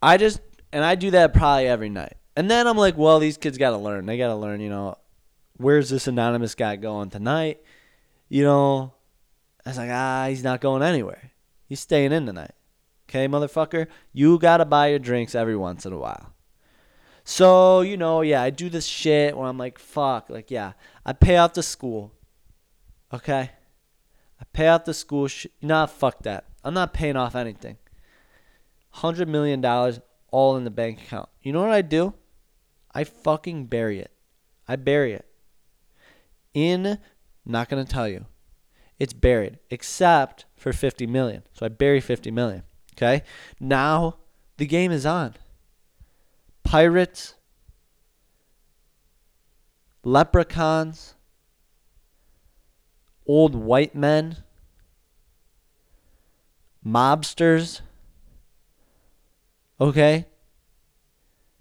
[0.03, 0.41] I just,
[0.73, 2.15] and I do that probably every night.
[2.37, 4.07] And then I'm like, well, these kids got to learn.
[4.07, 4.97] They got to learn, you know,
[5.59, 7.61] where's this anonymous guy going tonight?
[8.29, 8.95] You know,
[9.65, 11.33] I was like, ah, he's not going anywhere.
[11.67, 12.53] He's staying in tonight.
[13.09, 13.87] Okay, motherfucker?
[14.13, 16.33] You got to buy your drinks every once in a while.
[17.25, 20.73] So, you know, yeah, I do this shit where I'm like, fuck, like, yeah,
[21.05, 22.13] I pay off the school.
[23.13, 23.51] Okay?
[24.41, 25.29] I pay off the school.
[25.29, 26.45] Sh- nah, fuck that.
[26.65, 27.77] I'm not paying off anything.
[28.97, 29.65] $100 million
[30.31, 31.29] all in the bank account.
[31.43, 32.15] You know what I do?
[32.95, 34.11] I fucking bury it.
[34.67, 35.28] I bury it.
[36.55, 36.99] In,
[37.45, 38.27] not going to tell you.
[38.99, 41.43] It's buried, except for 50 million.
[41.53, 42.65] So I bury 50 million.
[42.97, 43.23] Okay?
[43.61, 44.17] Now
[44.57, 45.35] the game is on.
[46.65, 47.35] Pirates,
[50.05, 51.15] leprechauns,
[53.27, 54.39] old white men,
[56.85, 57.81] mobsters,
[59.81, 60.27] okay?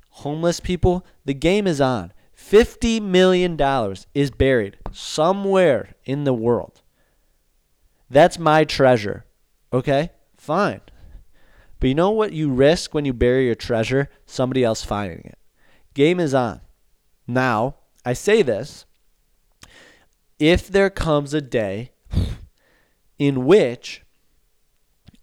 [0.10, 2.12] Homeless people, the game is on.
[2.38, 3.60] $50 million
[4.14, 6.82] is buried somewhere in the world.
[8.10, 9.26] That's my treasure,
[9.74, 10.12] okay?
[10.38, 10.82] Fine.
[11.80, 14.10] But you know what you risk when you bury your treasure?
[14.26, 15.38] Somebody else finding it.
[15.94, 16.62] Game is on.
[17.28, 18.86] Now, I say this
[20.40, 21.92] if there comes a day
[23.20, 24.04] in which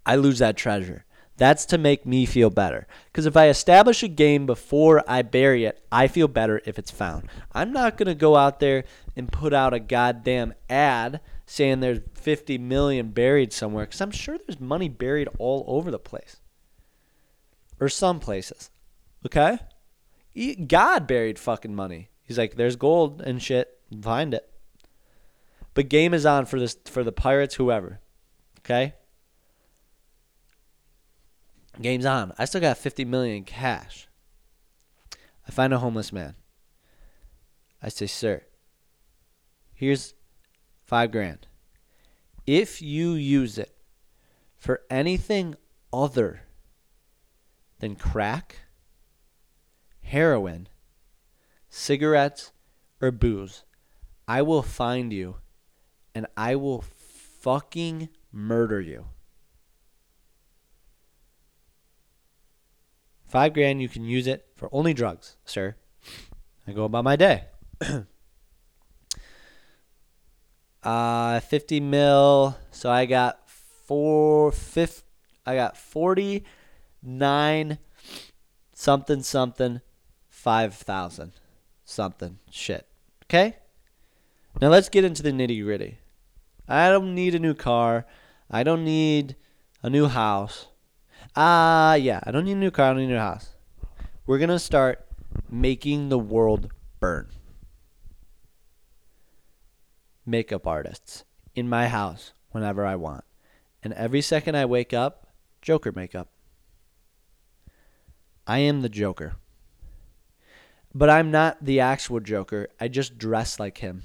[0.04, 1.04] I lose that treasure,
[1.36, 2.86] that's to make me feel better.
[3.06, 6.90] Because if I establish a game before I bury it, I feel better if it's
[6.90, 7.28] found.
[7.52, 8.84] I'm not going to go out there
[9.16, 14.38] and put out a goddamn ad saying there's 50 million buried somewhere because I'm sure
[14.38, 16.40] there's money buried all over the place
[17.80, 18.70] or some places.
[19.26, 19.58] Okay?
[20.66, 22.08] God buried fucking money.
[22.22, 23.78] He's like, there's gold and shit.
[24.02, 24.48] Find it.
[25.74, 28.00] But game is on for this for the Pirates, whoever.
[28.60, 28.94] Okay?
[31.80, 32.32] Game's on.
[32.38, 34.08] I still got 50 million cash.
[35.46, 36.34] I find a homeless man.
[37.82, 38.42] I say, sir,
[39.74, 40.14] here's
[40.84, 41.46] five grand.
[42.46, 43.76] If you use it
[44.56, 45.54] for anything
[45.92, 46.42] other
[47.80, 48.60] than crack,
[50.02, 50.68] heroin,
[51.68, 52.52] cigarettes,
[53.00, 53.64] or booze,
[54.26, 55.36] I will find you
[56.14, 56.82] and I will
[57.40, 59.06] fucking murder you.
[63.34, 65.74] Five grand, you can use it for only drugs, sir.
[66.68, 67.46] I go about my day.
[70.84, 72.56] uh, 50 mil.
[72.70, 75.02] So I got four, fifth,
[75.44, 77.78] I got 49
[78.72, 79.80] something, something,
[80.28, 81.32] 5,000
[81.84, 82.86] something shit.
[83.24, 83.56] Okay?
[84.60, 85.98] Now let's get into the nitty gritty.
[86.68, 88.06] I don't need a new car.
[88.48, 89.34] I don't need
[89.82, 90.68] a new house.
[91.36, 92.86] Ah, yeah, I don't need a new car.
[92.86, 93.54] I don't need a new house.
[94.26, 95.06] We're going to start
[95.50, 96.70] making the world
[97.00, 97.28] burn.
[100.24, 103.24] Makeup artists in my house whenever I want.
[103.82, 105.28] And every second I wake up,
[105.60, 106.28] Joker makeup.
[108.46, 109.36] I am the Joker.
[110.94, 112.68] But I'm not the actual Joker.
[112.80, 114.04] I just dress like him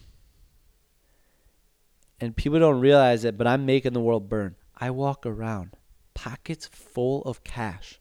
[2.21, 4.55] and people don't realize it, but I'm making the world burn.
[4.77, 5.75] I walk around
[6.13, 7.99] pockets full of cash.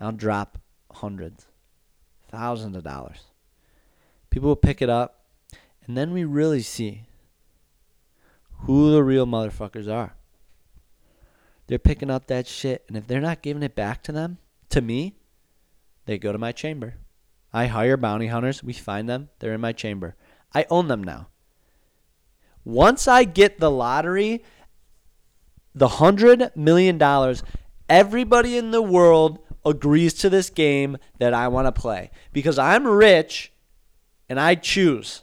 [0.00, 0.58] I'll drop
[0.90, 1.46] hundreds,
[2.28, 3.24] thousands of dollars.
[4.30, 5.24] People will pick it up,
[5.86, 7.02] and then we really see
[8.60, 10.14] who the real motherfuckers are.
[11.66, 14.38] They're picking up that shit, and if they're not giving it back to them,
[14.70, 15.16] to me,
[16.06, 16.94] they go to my chamber.
[17.52, 18.62] I hire bounty hunters.
[18.62, 19.28] We find them.
[19.38, 20.16] They're in my chamber.
[20.54, 21.28] I own them now.
[22.64, 24.44] Once I get the lottery,
[25.74, 27.00] the $100 million,
[27.88, 32.86] everybody in the world agrees to this game that I want to play because I'm
[32.86, 33.52] rich
[34.28, 35.22] and I choose.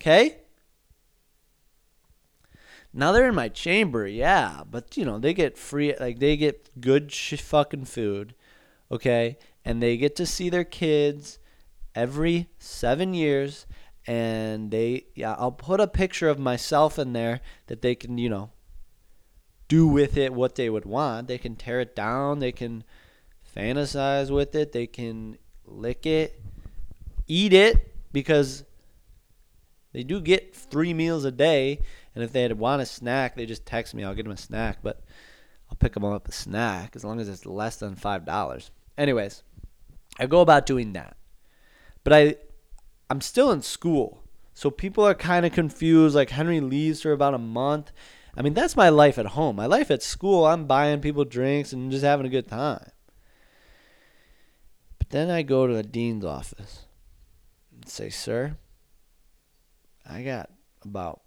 [0.00, 0.38] Okay?
[2.92, 6.78] Now they're in my chamber, yeah, but you know, they get free like they get
[6.78, 8.34] good sh- fucking food,
[8.90, 9.38] okay?
[9.64, 11.38] And they get to see their kids
[11.94, 13.66] every 7 years
[14.06, 18.28] and they yeah i'll put a picture of myself in there that they can you
[18.28, 18.50] know
[19.72, 21.28] do with it what they would want.
[21.28, 22.40] They can tear it down.
[22.40, 22.84] They can
[23.56, 24.72] fantasize with it.
[24.72, 26.38] They can lick it,
[27.26, 28.64] eat it because
[29.94, 31.80] they do get three meals a day.
[32.14, 34.04] And if they want a snack, they just text me.
[34.04, 35.02] I'll get them a snack, but
[35.70, 38.70] I'll pick them up a snack as long as it's less than five dollars.
[38.98, 39.42] Anyways,
[40.18, 41.16] I go about doing that,
[42.04, 42.36] but I
[43.08, 46.14] I'm still in school, so people are kind of confused.
[46.14, 47.90] Like Henry leaves for about a month.
[48.34, 49.56] I mean, that's my life at home.
[49.56, 52.90] My life at school, I'm buying people drinks and just having a good time.
[54.98, 56.86] But then I go to the dean's office
[57.70, 58.56] and say, Sir,
[60.08, 60.50] I got
[60.82, 61.20] about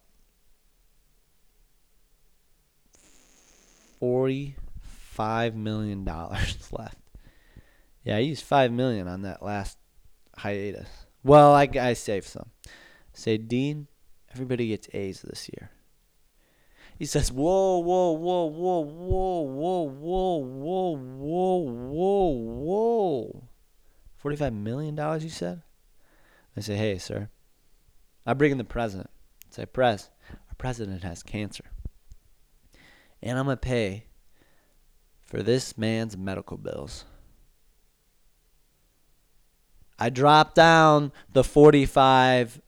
[4.01, 6.05] $45 million
[6.71, 6.97] left.
[8.03, 9.77] Yeah, I used 5 million on that last
[10.37, 10.89] hiatus.
[11.23, 12.51] Well, I, I saved some.
[13.13, 13.87] Say, Dean,
[14.31, 15.71] everybody gets A's this year.
[16.97, 21.57] He says, Whoa, whoa, whoa, whoa, whoa, whoa, whoa, whoa, whoa,
[21.91, 23.49] whoa, whoa.
[24.23, 25.61] $45 million, you said?
[26.55, 27.29] I say, Hey, sir.
[28.25, 29.09] I bring in the president.
[29.51, 31.65] I say, Press, our president has cancer.
[33.21, 34.05] And I'm going to pay
[35.25, 37.05] for this man's medical bills.
[39.97, 42.61] I dropped down the 45.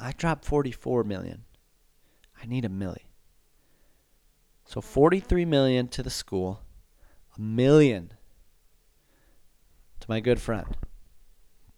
[0.00, 1.44] I dropped 44 million.
[2.40, 3.07] I need a milli.
[4.68, 6.60] So 43 million to the school,
[7.34, 8.12] a million
[9.98, 10.76] to my good friend.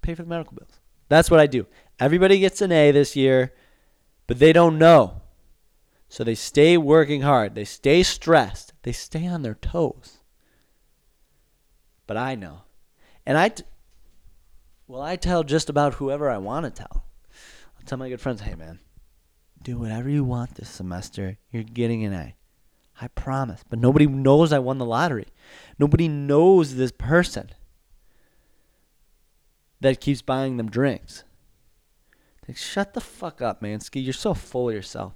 [0.03, 0.81] Pay for the medical bills.
[1.09, 1.69] That's what I do.
[2.01, 3.55] Everybody gets an A this year,
[4.27, 5.23] but they don't know.
[6.09, 7.55] So they stay working hard.
[7.55, 8.73] They stay stressed.
[8.83, 10.19] They stay on their toes.
[12.09, 12.63] But I know.
[13.25, 13.63] And I t-
[14.89, 17.05] well, I tell just about whoever I want to tell.
[17.79, 18.81] I'll tell my good friends, "Hey man,
[19.63, 21.39] do whatever you want this semester.
[21.53, 22.35] You're getting an A."
[23.01, 23.65] I promise.
[23.69, 25.29] But nobody knows I won the lottery.
[25.79, 27.51] Nobody knows this person
[29.81, 31.25] that keeps buying them drinks.
[32.47, 34.05] Like, shut the fuck up, Mansky.
[34.05, 35.15] You're so full of yourself.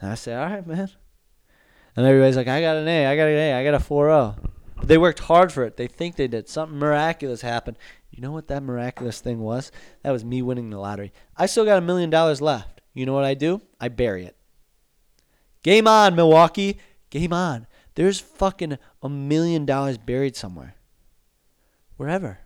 [0.00, 0.90] And I say, all right, man.
[1.96, 4.06] And everybody's like, I got an A, I got an A, I got a 4
[4.06, 4.36] 0.
[4.76, 5.76] But they worked hard for it.
[5.76, 6.48] They think they did.
[6.48, 7.78] Something miraculous happened.
[8.10, 9.72] You know what that miraculous thing was?
[10.02, 11.12] That was me winning the lottery.
[11.36, 12.82] I still got a million dollars left.
[12.92, 13.62] You know what I do?
[13.80, 14.35] I bury it.
[15.66, 16.78] Game on, Milwaukee.
[17.10, 17.66] Game on.
[17.96, 20.76] There's fucking a million dollars buried somewhere.
[21.96, 22.38] Wherever.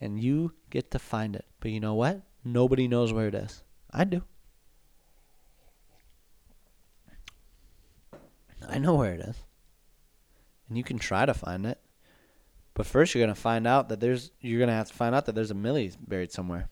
[0.00, 1.44] And you get to find it.
[1.60, 2.22] But you know what?
[2.44, 3.62] Nobody knows where it is.
[3.92, 4.24] I do.
[8.68, 9.36] I know where it is.
[10.68, 11.78] And you can try to find it.
[12.74, 15.36] But first you're gonna find out that there's you're gonna have to find out that
[15.36, 16.70] there's a millie buried somewhere.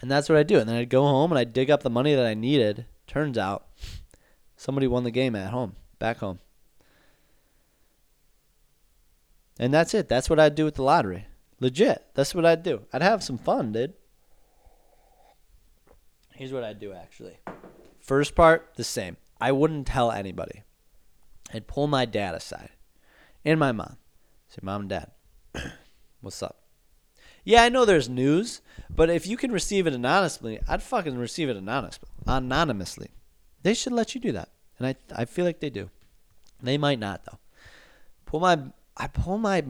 [0.00, 0.60] And that's what I do.
[0.60, 3.38] And then I'd go home and I'd dig up the money that I needed Turns
[3.38, 3.66] out
[4.56, 6.38] somebody won the game at home, back home.
[9.58, 10.08] And that's it.
[10.08, 11.26] That's what I'd do with the lottery.
[11.60, 12.06] Legit.
[12.14, 12.82] That's what I'd do.
[12.92, 13.94] I'd have some fun, dude.
[16.34, 17.38] Here's what I'd do actually.
[18.00, 19.16] First part, the same.
[19.40, 20.62] I wouldn't tell anybody.
[21.52, 22.70] I'd pull my dad aside
[23.44, 23.96] and my mom.
[24.48, 25.10] Say, Mom and Dad,
[26.20, 26.63] what's up?
[27.44, 31.50] Yeah, I know there's news, but if you can receive it anonymously, I'd fucking receive
[31.50, 32.08] it anonymously.
[32.26, 33.10] Anonymously,
[33.62, 35.90] they should let you do that, and I I feel like they do.
[36.62, 37.38] They might not though.
[38.24, 38.58] Pull my
[38.96, 39.62] I pull my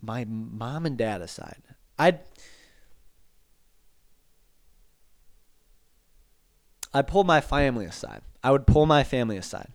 [0.00, 1.62] my mom and dad aside.
[1.98, 2.20] I'd
[6.94, 8.22] I pull my family aside.
[8.42, 9.68] I would pull my family aside.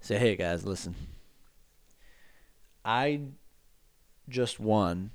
[0.00, 0.94] Say, hey guys, listen.
[2.84, 3.20] I
[4.28, 5.10] just won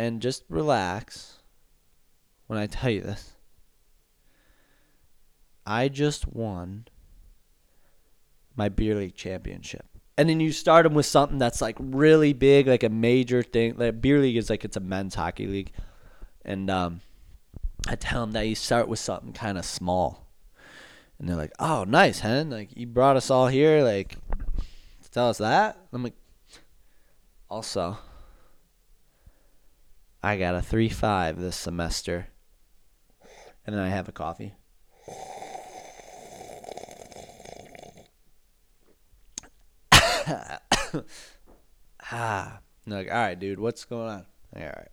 [0.00, 1.40] and just relax
[2.46, 3.36] when I tell you this.
[5.66, 6.88] I just won
[8.56, 9.84] my beer league championship.
[10.16, 13.74] And then you start them with something that's like really big, like a major thing.
[13.76, 15.72] Like beer league is like it's a men's hockey league,
[16.46, 17.02] and um,
[17.86, 20.26] I tell them that you start with something kind of small,
[21.18, 22.48] and they're like, "Oh, nice, Hen!
[22.48, 24.16] Like you brought us all here, like
[25.02, 26.16] to tell us that." I'm like,
[27.48, 27.98] also,
[30.22, 32.28] I got a 3 5 this semester.
[33.66, 34.54] And then I have a coffee.
[42.12, 42.60] ah.
[42.86, 44.26] like, all right, dude, what's going on?
[44.56, 44.88] All right.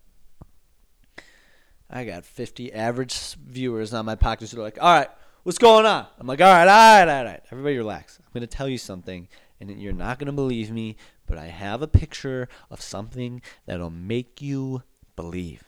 [1.90, 4.52] I got 50 average viewers on my podcast.
[4.52, 5.10] They're like, all right,
[5.44, 6.06] what's going on?
[6.20, 7.42] I'm like, all right, all right, all right.
[7.52, 8.20] Everybody relax.
[8.20, 9.28] I'm going to tell you something,
[9.60, 13.90] and you're not going to believe me, but I have a picture of something that'll
[13.90, 14.84] make you
[15.18, 15.66] believe.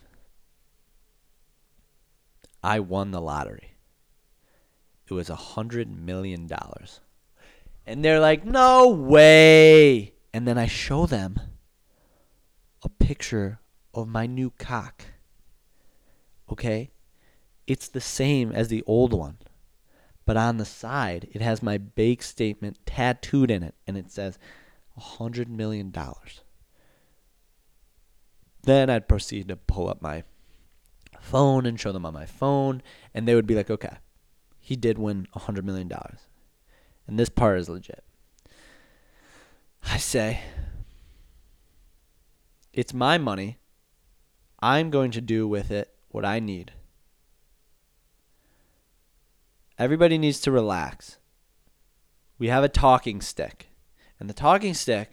[2.63, 3.75] I won the lottery.
[5.05, 7.01] it was a hundred million dollars.
[7.85, 10.13] And they're like, no way.
[10.33, 11.39] And then I show them
[12.83, 13.59] a picture
[13.93, 15.03] of my new cock.
[16.51, 16.91] Okay?
[17.65, 19.39] It's the same as the old one.
[20.25, 24.37] But on the side, it has my bank statement tattooed in it, and it says
[24.95, 25.91] a $100 million.
[28.63, 30.23] Then I'd proceed to pull up my
[31.19, 32.81] phone and show them on my phone,
[33.13, 33.97] and they would be like, okay,
[34.59, 35.91] he did win a $100 million.
[37.07, 38.03] And this part is legit.
[39.83, 40.41] I say,
[42.73, 43.57] it's my money.
[44.59, 46.73] I'm going to do with it what I need.
[49.77, 51.17] Everybody needs to relax.
[52.37, 53.69] We have a talking stick.
[54.19, 55.09] And the talking stick,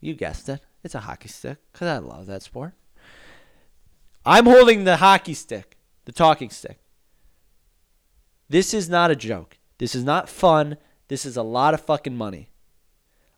[0.00, 2.74] you guessed it, it's a hockey stick because I love that sport.
[4.24, 6.78] I'm holding the hockey stick, the talking stick.
[8.48, 9.58] This is not a joke.
[9.78, 10.76] This is not fun.
[11.08, 12.50] This is a lot of fucking money.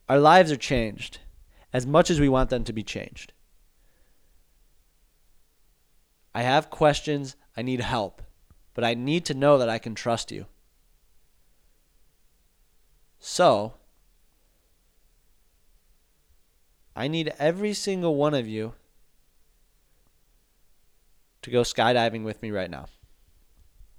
[0.09, 1.21] Our lives are changed
[1.73, 3.33] as much as we want them to be changed.
[6.35, 7.37] I have questions.
[7.57, 8.23] I need help.
[8.75, 10.47] But I need to know that I can trust you.
[13.19, 13.75] So,
[16.95, 18.75] I need every single one of you
[21.45, 22.87] to go skydiving with me right now.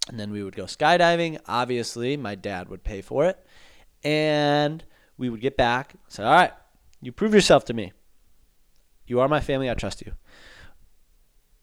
[0.10, 1.40] And then we would go skydiving.
[1.48, 3.44] Obviously, my dad would pay for it.
[4.04, 4.84] And
[5.18, 6.52] we would get back, say, All right,
[7.02, 7.94] you prove yourself to me.
[9.08, 9.70] You are my family.
[9.70, 10.14] I trust you.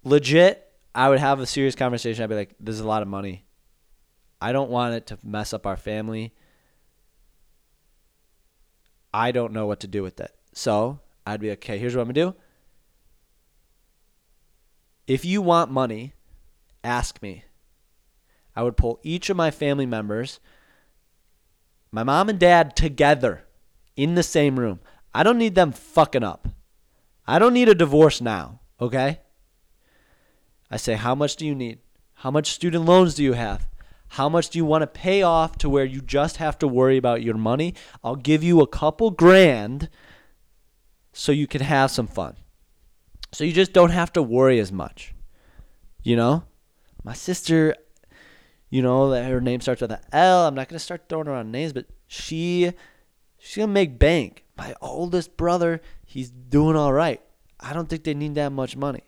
[0.04, 0.64] Legit,
[0.94, 2.22] I would have a serious conversation.
[2.22, 3.44] I'd be like, This is a lot of money.
[4.40, 6.32] I don't want it to mess up our family.
[9.14, 10.32] I don't know what to do with it.
[10.52, 12.36] So I'd be okay, here's what I'm going to do.
[15.12, 16.14] If you want money,
[16.82, 17.44] ask me.
[18.56, 20.40] I would pull each of my family members,
[21.90, 23.44] my mom and dad together
[23.94, 24.80] in the same room.
[25.12, 26.48] I don't need them fucking up.
[27.26, 29.20] I don't need a divorce now, okay?
[30.70, 31.80] I say, how much do you need?
[32.14, 33.68] How much student loans do you have?
[34.16, 36.96] How much do you want to pay off to where you just have to worry
[36.96, 37.74] about your money?
[38.02, 39.90] I'll give you a couple grand
[41.12, 42.36] so you can have some fun.
[43.32, 45.14] So you just don't have to worry as much.
[46.02, 46.44] You know?
[47.04, 47.74] My sister,
[48.70, 50.46] you know, her name starts with an L.
[50.46, 52.72] I'm not going to start throwing around names, but she
[53.38, 54.44] she's going to make bank.
[54.56, 57.20] My oldest brother, he's doing all right.
[57.58, 59.02] I don't think they need that much money.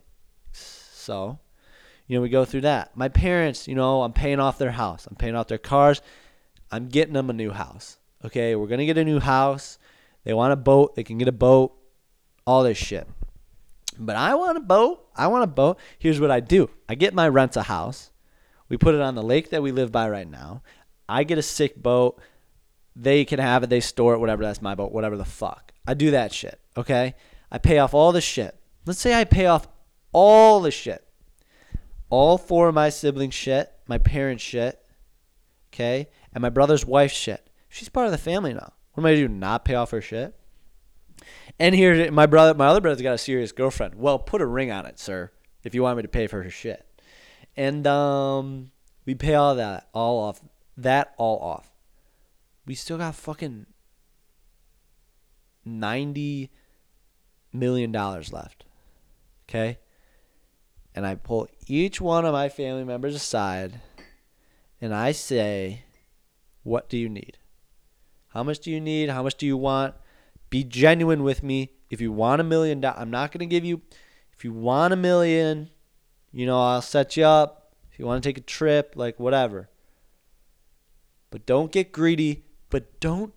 [0.52, 1.38] So,
[2.06, 2.96] you know, we go through that.
[2.96, 5.06] My parents, you know, I'm paying off their house.
[5.06, 6.00] I'm paying off their cars.
[6.70, 7.98] I'm getting them a new house.
[8.24, 9.78] Okay, we're gonna get a new house.
[10.24, 10.94] They want a boat.
[10.94, 11.76] They can get a boat.
[12.46, 13.06] All this shit.
[13.98, 15.06] But I want a boat.
[15.16, 15.78] I want a boat.
[15.98, 16.70] Here's what I do.
[16.88, 18.10] I get my rent a house.
[18.68, 20.62] We put it on the lake that we live by right now.
[21.08, 22.20] I get a sick boat.
[22.96, 23.70] They can have it.
[23.70, 24.18] They store it.
[24.18, 24.42] Whatever.
[24.42, 24.92] That's my boat.
[24.92, 25.72] Whatever the fuck.
[25.86, 26.60] I do that shit.
[26.76, 27.14] Okay.
[27.52, 28.58] I pay off all the shit.
[28.86, 29.68] Let's say I pay off
[30.12, 31.04] all the shit
[32.14, 34.80] all four of my siblings' shit, my parents' shit,
[35.72, 37.50] okay, and my brother's wife's shit.
[37.68, 38.72] She's part of the family now.
[38.92, 39.34] What am I gonna do?
[39.34, 40.32] Not pay off her shit?
[41.58, 43.94] And here, my brother, my other brother's got a serious girlfriend.
[43.94, 45.30] Well, put a ring on it, sir,
[45.62, 46.84] if you want me to pay for her shit.
[47.56, 48.72] And um,
[49.06, 50.40] we pay all that all off.
[50.76, 51.70] That all off.
[52.66, 53.66] We still got fucking
[55.64, 56.50] ninety
[57.52, 58.64] million dollars left.
[59.48, 59.78] Okay
[60.94, 63.80] and I pull each one of my family members aside
[64.80, 65.84] and I say,
[66.62, 67.38] What do you need?
[68.28, 69.10] How much do you need?
[69.10, 69.94] How much do you want?
[70.50, 71.72] Be genuine with me.
[71.90, 73.82] If you want a million dollars, I'm not going to give you,
[74.32, 75.70] if you want a million,
[76.32, 77.72] you know, I'll set you up.
[77.92, 79.68] If you want to take a trip, like whatever.
[81.30, 83.32] But don't get greedy, but don't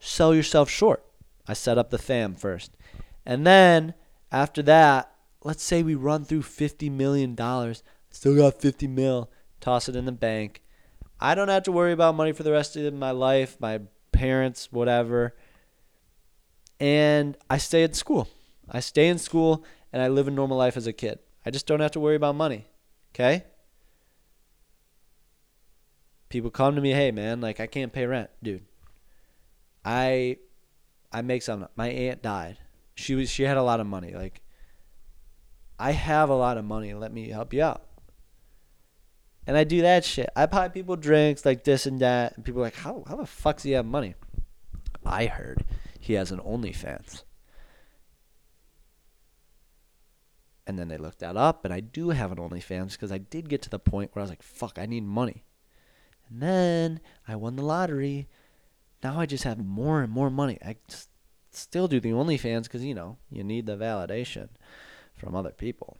[0.00, 1.04] sell yourself short.
[1.46, 2.72] I set up the fam first.
[3.24, 3.94] And then
[4.30, 5.12] after that,
[5.44, 7.36] let's say we run through $50 million.
[8.10, 9.30] Still got 50 mil.
[9.60, 10.62] Toss it in the bank.
[11.20, 14.72] I don't have to worry about money for the rest of my life, my parents,
[14.72, 15.36] whatever.
[16.82, 18.28] And I stay at school.
[18.68, 21.20] I stay in school and I live a normal life as a kid.
[21.46, 22.66] I just don't have to worry about money.
[23.14, 23.44] Okay?
[26.28, 28.64] People come to me, "Hey man, like I can't pay rent, dude.
[29.84, 30.38] I
[31.12, 32.58] I make some my aunt died.
[32.96, 34.12] She was she had a lot of money.
[34.12, 34.40] Like
[35.78, 36.94] I have a lot of money.
[36.94, 37.86] Let me help you out.
[39.46, 40.30] And I do that shit.
[40.34, 42.34] I buy people drinks like this and that.
[42.36, 44.14] And people are like, how, how the fuck do you have money?
[45.04, 45.64] I heard
[46.02, 47.22] he has an OnlyFans.
[50.66, 53.48] And then they looked that up, and I do have an OnlyFans because I did
[53.48, 55.44] get to the point where I was like, fuck, I need money.
[56.28, 58.28] And then I won the lottery.
[59.02, 60.58] Now I just have more and more money.
[60.64, 60.76] I
[61.52, 64.48] still do the OnlyFans because you know you need the validation
[65.14, 65.98] from other people.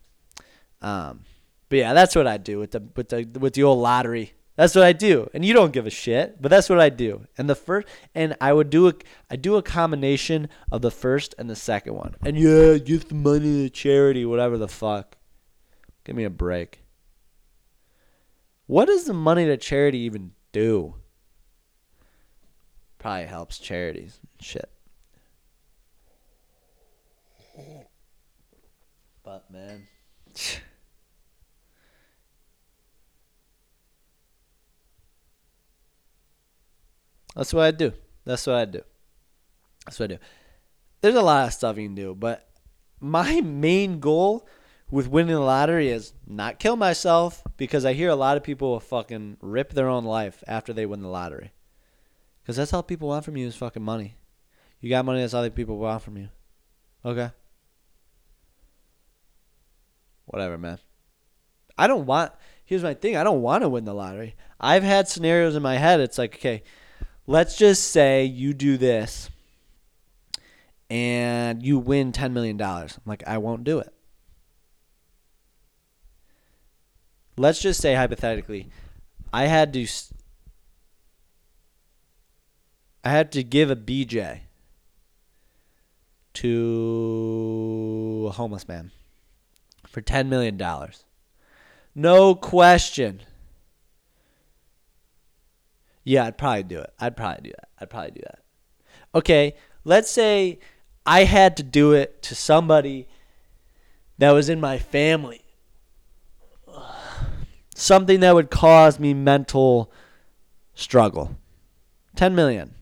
[0.80, 1.20] Um,
[1.68, 4.32] but yeah, that's what I do with the with the with the old lottery.
[4.54, 7.26] That's what I do, and you don't give a shit, but that's what I do.
[7.38, 8.92] And the first, and I would do a,
[9.30, 12.16] I do a combination of the first and the second one.
[12.22, 15.16] And yeah, give the money to charity, whatever the fuck.
[16.04, 16.84] Give me a break.
[18.66, 20.96] What does the money to charity even do?
[22.98, 24.20] Probably helps charities.
[24.38, 24.70] Shit.
[29.24, 29.86] But man.
[37.34, 37.92] That's what I do.
[38.24, 38.82] That's what I do.
[39.84, 40.20] That's what I do.
[41.00, 42.48] There's a lot of stuff you can do, but
[43.00, 44.46] my main goal
[44.90, 48.70] with winning the lottery is not kill myself because I hear a lot of people
[48.70, 51.52] will fucking rip their own life after they win the lottery.
[52.42, 54.16] Because that's all people want from you is fucking money.
[54.80, 56.28] You got money, that's all people want from you.
[57.04, 57.30] Okay.
[60.26, 60.78] Whatever, man.
[61.78, 62.32] I don't want.
[62.64, 63.16] Here's my thing.
[63.16, 64.36] I don't want to win the lottery.
[64.60, 66.00] I've had scenarios in my head.
[66.00, 66.62] It's like, okay,
[67.26, 69.30] let's just say you do this
[70.90, 72.60] and you win $10 million.
[72.60, 73.92] I'm like, I won't do it.
[77.36, 78.68] Let's just say, hypothetically,
[79.32, 79.86] I had to.
[83.04, 84.40] I had to give a BJ
[86.34, 88.92] to a homeless man
[89.86, 90.60] for $10 million.
[91.94, 93.22] No question.
[96.04, 96.92] Yeah, I'd probably do it.
[96.98, 97.68] I'd probably do that.
[97.78, 98.38] I'd probably do that.
[99.14, 100.58] Okay, let's say
[101.06, 103.08] I had to do it to somebody
[104.18, 105.44] that was in my family.
[107.74, 109.92] Something that would cause me mental
[110.74, 111.36] struggle.
[112.16, 112.74] 10 million.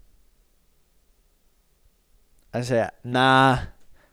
[2.52, 3.60] I say, nah,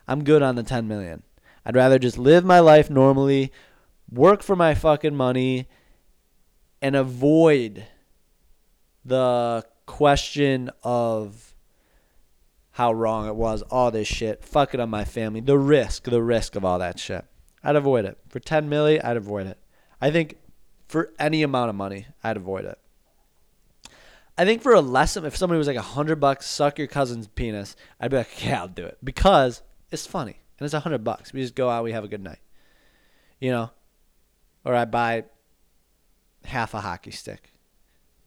[0.07, 1.23] I'm good on the 10 million.
[1.65, 3.51] I'd rather just live my life normally,
[4.09, 5.67] work for my fucking money,
[6.81, 7.85] and avoid
[9.07, 11.55] the question of
[12.71, 16.21] how wrong it was, all this shit, fuck it on my family, the risk, the
[16.21, 17.25] risk of all that shit.
[17.63, 18.17] I'd avoid it.
[18.29, 19.57] For 10 milli, I'd avoid it.
[19.99, 20.37] I think
[20.87, 22.77] for any amount of money, I'd avoid it.
[24.37, 27.27] I think for a lesson, if somebody was like a hundred bucks, suck your cousin's
[27.27, 31.03] penis, I'd be like, yeah, I'll do it because it's funny and it's a hundred
[31.03, 31.33] bucks.
[31.33, 32.39] We just go out, we have a good night,
[33.39, 33.71] you know,
[34.63, 35.23] or I buy
[36.45, 37.51] half a hockey stick.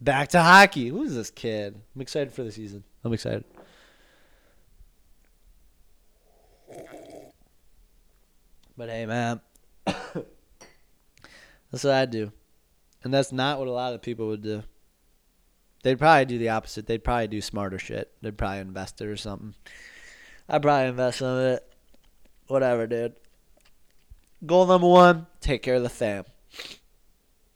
[0.00, 0.88] Back to hockey.
[0.88, 1.80] Who's this kid?
[1.94, 2.84] I'm excited for the season.
[3.04, 3.44] I'm excited.
[8.76, 9.42] But hey, man,
[9.84, 10.14] that's
[11.84, 12.32] what I do,
[13.04, 14.62] and that's not what a lot of people would do.
[15.82, 16.86] They'd probably do the opposite.
[16.86, 18.10] They'd probably do smarter shit.
[18.22, 19.54] They'd probably invest it or something.
[20.48, 21.74] I'd probably invest some of it.
[22.46, 23.16] Whatever, dude.
[24.46, 26.24] Goal number one: take care of the fam.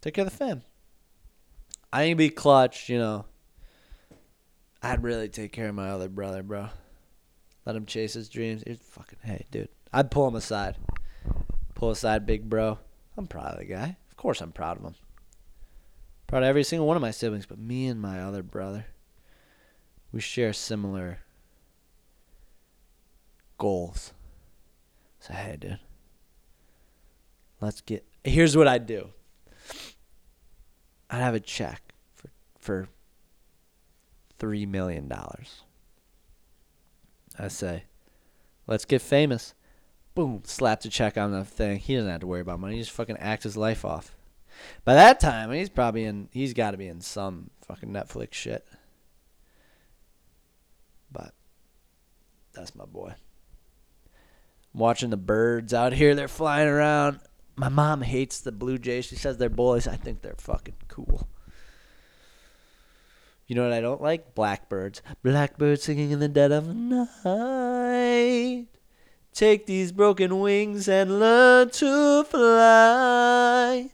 [0.03, 0.63] Take care of the fam.
[1.95, 3.25] I ain't be clutch, you know.
[4.83, 6.71] I'd really take care of my other brother, bro.
[7.65, 8.65] Let him chase his dreams.
[8.67, 9.69] He's fucking hey, dude.
[9.93, 10.77] I'd pull him aside.
[11.77, 12.81] Pull aside, big bro.
[13.17, 13.97] I'm proud of the guy.
[14.11, 14.97] Of course, I'm proud of him.
[16.27, 18.87] Proud of every single one of my siblings, but me and my other brother,
[20.11, 21.21] we share similar
[23.57, 24.13] goals.
[25.21, 25.79] So hey, dude.
[27.61, 28.05] Let's get.
[28.25, 29.11] Here's what I'd do.
[31.15, 32.89] I'd have a check for for
[34.37, 35.63] three million dollars.
[37.39, 37.85] I say,
[38.67, 39.55] let's get famous.
[40.17, 41.79] Boom, slap the check on the thing.
[41.79, 42.75] He doesn't have to worry about money.
[42.75, 44.17] He just fucking act his life off.
[44.85, 46.29] By that time, he's probably in.
[46.33, 48.67] He's got to be in some fucking Netflix shit.
[51.13, 51.33] But
[52.53, 53.15] that's my boy.
[54.75, 56.17] I'm watching the birds out here.
[56.17, 57.21] They're flying around.
[57.57, 59.07] My mom hates the Blue Jays.
[59.07, 59.87] She says they're boys.
[59.87, 61.29] I think they're fucking cool.
[63.47, 64.35] You know what I don't like?
[64.35, 65.03] Blackbirds.
[65.23, 68.67] Blackbirds singing in the dead of night.
[69.33, 73.91] Take these broken wings and learn to fly.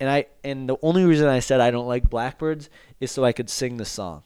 [0.00, 2.70] And I and the only reason I said I don't like blackbirds
[3.00, 4.22] is so I could sing the song.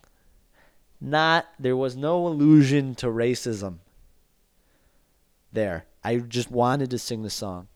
[1.00, 3.78] Not there was no allusion to racism.
[5.52, 5.86] There.
[6.04, 7.68] I just wanted to sing the song.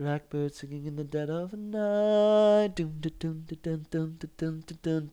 [0.00, 2.72] Blackbird singing in the dead of night.
[2.74, 5.10] Doom, da, doom, da, dun, dun, dun, dun.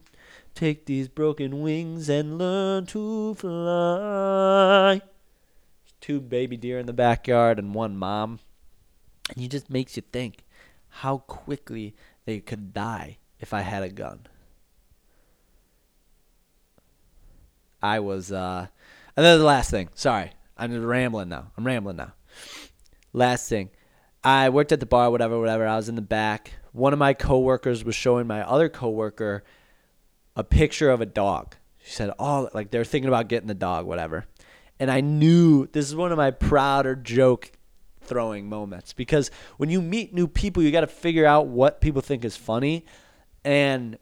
[0.55, 5.01] Take these broken wings and learn to fly.
[5.99, 8.39] Two baby deer in the backyard and one mom.
[9.35, 10.45] And it just makes you think
[10.88, 14.21] how quickly they could die if I had a gun.
[17.83, 18.67] I was, uh,
[19.17, 19.89] and then the last thing.
[19.95, 21.51] Sorry, I'm just rambling now.
[21.57, 22.13] I'm rambling now.
[23.11, 23.69] Last thing
[24.28, 25.65] I worked at the bar, whatever, whatever.
[25.65, 26.51] I was in the back.
[26.73, 29.45] One of my coworkers was showing my other coworker
[30.36, 31.55] a picture of a dog.
[31.82, 34.25] She said, "Oh, like they're thinking about getting the dog, whatever."
[34.82, 37.53] And I knew this is one of my prouder joke
[38.01, 42.01] throwing moments because when you meet new people, you got to figure out what people
[42.01, 42.86] think is funny.
[43.45, 43.97] And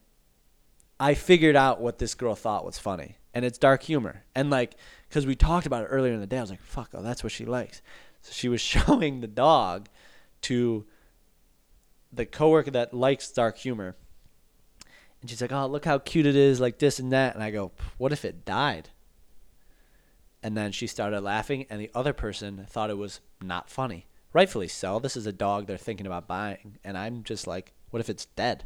[0.99, 4.23] I figured out what this girl thought was funny, and it's dark humor.
[4.33, 4.73] And like,
[5.07, 7.21] because we talked about it earlier in the day, I was like, "Fuck, oh, that's
[7.21, 7.83] what she likes."
[8.23, 9.87] So she was showing the dog
[10.45, 10.85] to
[12.11, 13.95] the coworker that likes dark humor.
[15.21, 17.51] And she's like, "Oh, look how cute it is, like this and that." And I
[17.51, 18.89] go, "What if it died?"
[20.43, 24.05] And then she started laughing, and the other person thought it was not funny.
[24.33, 24.99] Rightfully so.
[24.99, 28.25] This is a dog they're thinking about buying, and I'm just like, "What if it's
[28.25, 28.65] dead?"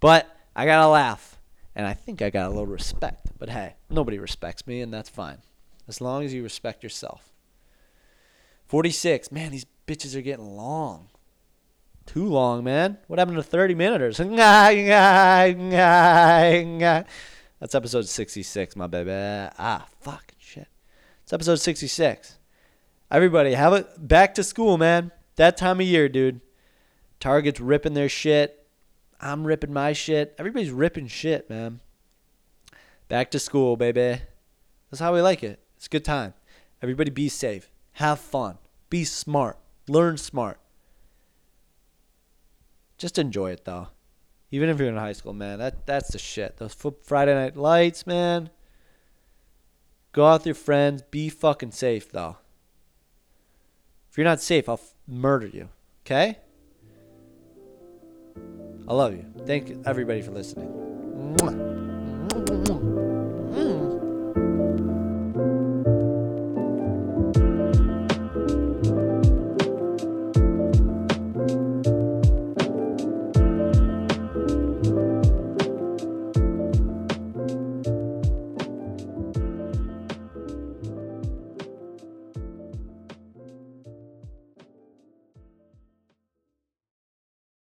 [0.00, 1.38] But I got a laugh,
[1.74, 3.26] and I think I got a little respect.
[3.38, 5.42] But hey, nobody respects me, and that's fine,
[5.86, 7.32] as long as you respect yourself.
[8.66, 9.30] 46.
[9.30, 11.08] Man, these bitches are getting long.
[12.06, 12.98] Too long, man.
[13.06, 14.18] What happened to 30 minuters?
[14.18, 14.20] That's
[17.74, 19.10] episode 66, my baby.
[19.58, 20.68] Ah, fuck, shit.
[21.22, 22.38] It's episode 66.
[23.10, 25.10] Everybody, have it back to school, man.
[25.36, 26.40] That time of year, dude.
[27.20, 28.66] Target's ripping their shit.
[29.20, 30.34] I'm ripping my shit.
[30.38, 31.80] Everybody's ripping shit, man.
[33.08, 34.20] Back to school, baby.
[34.90, 35.60] That's how we like it.
[35.76, 36.34] It's a good time.
[36.82, 37.70] Everybody be safe.
[37.92, 38.58] Have fun.
[38.90, 39.58] Be smart.
[39.88, 40.58] Learn smart.
[42.96, 43.88] Just enjoy it though.
[44.50, 46.56] Even if you're in high school, man, that that's the shit.
[46.56, 48.50] Those Friday night lights, man.
[50.12, 51.02] Go out with your friends.
[51.02, 52.38] Be fucking safe though.
[54.10, 55.68] If you're not safe, I'll f- murder you.
[56.04, 56.38] Okay?
[58.88, 59.26] I love you.
[59.46, 60.68] Thank everybody for listening.
[61.38, 61.87] Mwah.